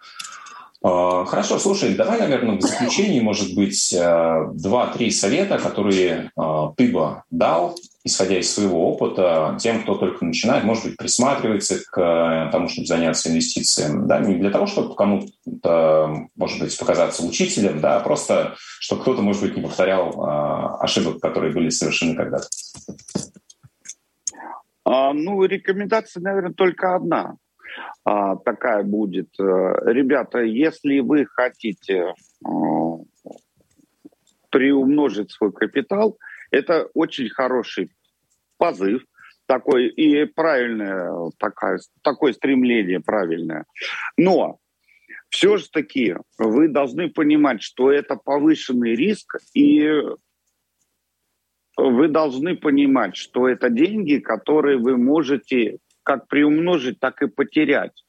А, 0.88 1.26
хорошо, 1.26 1.58
слушай, 1.58 1.96
давай, 1.96 2.20
наверное, 2.20 2.58
в 2.58 2.62
заключении, 2.62 3.20
может 3.20 3.56
быть, 3.56 3.92
э, 3.92 4.46
два-три 4.54 5.10
совета, 5.10 5.58
которые 5.58 6.30
э, 6.38 6.68
ты 6.78 6.92
бы 6.92 7.24
дал, 7.32 7.76
исходя 8.04 8.38
из 8.38 8.54
своего 8.54 8.92
опыта, 8.92 9.58
тем, 9.60 9.82
кто 9.82 9.96
только 9.96 10.24
начинает, 10.24 10.64
может 10.64 10.86
быть, 10.86 10.98
присматривается 10.98 11.80
к 11.80 12.00
э, 12.00 12.52
тому, 12.52 12.70
чтобы 12.70 12.86
заняться 12.86 13.32
инвестициями. 13.32 14.06
Да? 14.06 14.20
Не 14.20 14.36
для 14.36 14.52
того, 14.52 14.68
чтобы 14.68 14.94
кому-то, 14.94 16.28
может 16.36 16.60
быть, 16.60 16.78
показаться 16.78 17.26
учителем, 17.26 17.82
да, 17.82 17.98
а 17.98 18.02
просто, 18.02 18.54
чтобы 18.80 19.02
кто-то, 19.02 19.24
может 19.24 19.42
быть, 19.42 19.58
не 19.58 19.64
повторял 19.64 20.78
ошибок, 20.82 21.20
которые 21.20 21.52
были 21.52 21.70
совершены 21.70 22.14
когда-то. 22.14 22.46
А, 24.84 25.14
ну, 25.14 25.44
рекомендация, 25.46 26.22
наверное, 26.22 26.54
только 26.54 26.96
одна 26.96 27.38
а, 28.04 28.36
такая 28.38 28.84
будет. 28.84 29.30
Э, 29.40 29.44
ребята, 29.86 30.40
если 30.40 31.00
вы 31.00 31.26
хотите 31.26 32.14
а, 32.44 32.50
приумножить 34.50 35.32
свой 35.32 35.52
капитал, 35.52 36.18
это 36.52 36.90
очень 36.94 37.30
хороший 37.30 37.92
позыв, 38.58 39.04
такое 39.46 39.88
и 39.90 40.26
правильное 40.26 41.12
такое, 41.38 41.80
такое 42.02 42.34
стремление 42.34 43.00
правильное. 43.00 43.66
Но 44.18 44.60
все 45.30 45.58
же 45.58 45.70
таки 45.70 46.16
вы 46.38 46.70
должны 46.70 47.10
понимать, 47.10 47.62
что 47.62 47.92
это 47.92 48.16
повышенный 48.16 48.96
риск, 48.96 49.38
и 49.54 50.02
вы 51.78 52.08
должны 52.08 52.56
понимать, 52.56 53.16
что 53.18 53.48
это 53.50 53.70
деньги, 53.70 54.20
которые 54.20 54.78
вы 54.78 54.98
можете 54.98 55.80
как 56.06 56.28
приумножить, 56.28 57.00
так 57.00 57.22
и 57.22 57.28
потерять. 57.28 58.04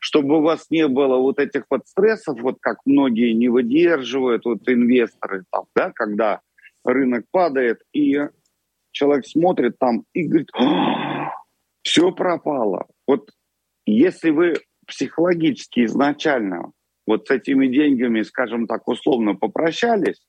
Чтобы 0.00 0.38
у 0.38 0.42
вас 0.42 0.66
не 0.70 0.88
было 0.88 1.18
вот 1.18 1.38
этих 1.38 1.64
вот 1.70 1.86
стрессов, 1.86 2.40
вот 2.40 2.56
как 2.60 2.78
многие 2.84 3.32
не 3.32 3.48
выдерживают, 3.48 4.44
вот 4.44 4.68
инвесторы, 4.68 5.44
там, 5.50 5.64
да, 5.74 5.92
когда 5.92 6.40
рынок 6.84 7.24
падает, 7.30 7.82
и 7.92 8.18
человек 8.90 9.26
смотрит 9.26 9.78
там 9.78 10.04
и 10.12 10.24
говорит, 10.24 10.50
все 11.82 12.10
пропало. 12.12 12.86
Вот 13.06 13.30
если 13.84 14.30
вы 14.30 14.54
психологически 14.86 15.84
изначально 15.84 16.72
вот 17.06 17.28
с 17.28 17.30
этими 17.30 17.68
деньгами, 17.68 18.22
скажем 18.22 18.66
так, 18.66 18.88
условно 18.88 19.34
попрощались, 19.34 20.26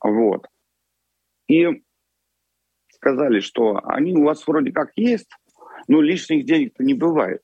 вот, 0.00 0.46
и 1.48 1.82
сказали, 2.90 3.40
что 3.40 3.80
они 3.84 4.14
у 4.14 4.24
вас 4.24 4.46
вроде 4.46 4.72
как 4.72 4.90
есть, 4.96 5.30
но 5.88 6.00
лишних 6.00 6.44
денег-то 6.44 6.84
не 6.84 6.94
бывает. 6.94 7.42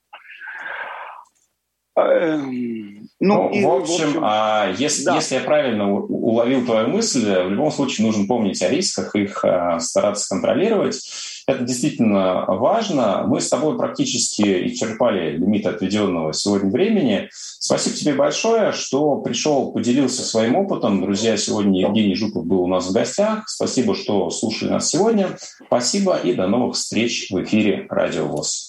Эм, 1.97 3.09
ну, 3.21 3.43
ну 3.43 3.49
и, 3.49 3.63
в, 3.63 3.69
общем, 3.69 3.95
в 3.95 4.07
общем 4.07 4.19
а, 4.23 4.73
если, 4.77 5.05
да. 5.05 5.15
если 5.15 5.35
я 5.35 5.41
правильно 5.41 5.93
уловил 5.93 6.65
твою 6.65 6.89
мысль, 6.89 7.25
в 7.25 7.49
любом 7.49 7.71
случае 7.71 8.05
нужно 8.05 8.27
помнить 8.27 8.61
о 8.61 8.69
рисках, 8.69 9.15
их 9.15 9.45
а, 9.45 9.79
стараться 9.79 10.27
контролировать. 10.27 11.01
Это 11.47 11.63
действительно 11.63 12.43
важно. 12.47 13.23
Мы 13.27 13.39
с 13.39 13.49
тобой 13.49 13.77
практически 13.77 14.67
исчерпали 14.67 15.37
лимит 15.37 15.65
отведенного 15.67 16.33
сегодня 16.33 16.69
времени. 16.69 17.29
Спасибо 17.31 17.95
тебе 17.95 18.13
большое, 18.15 18.73
что 18.73 19.17
пришел, 19.17 19.71
поделился 19.71 20.23
своим 20.23 20.55
опытом. 20.55 21.01
Друзья, 21.01 21.37
сегодня 21.37 21.81
Евгений 21.81 22.15
Жуков 22.15 22.45
был 22.45 22.61
у 22.61 22.67
нас 22.67 22.87
в 22.87 22.93
гостях. 22.93 23.47
Спасибо, 23.47 23.95
что 23.95 24.29
слушали 24.31 24.71
нас 24.71 24.89
сегодня. 24.89 25.37
Спасибо 25.67 26.17
и 26.17 26.33
до 26.33 26.47
новых 26.47 26.75
встреч 26.75 27.27
в 27.29 27.41
эфире 27.43 27.85
Радио 27.89 28.25
ВОЗ. 28.25 28.64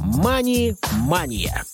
Мани-мания. 0.00 1.64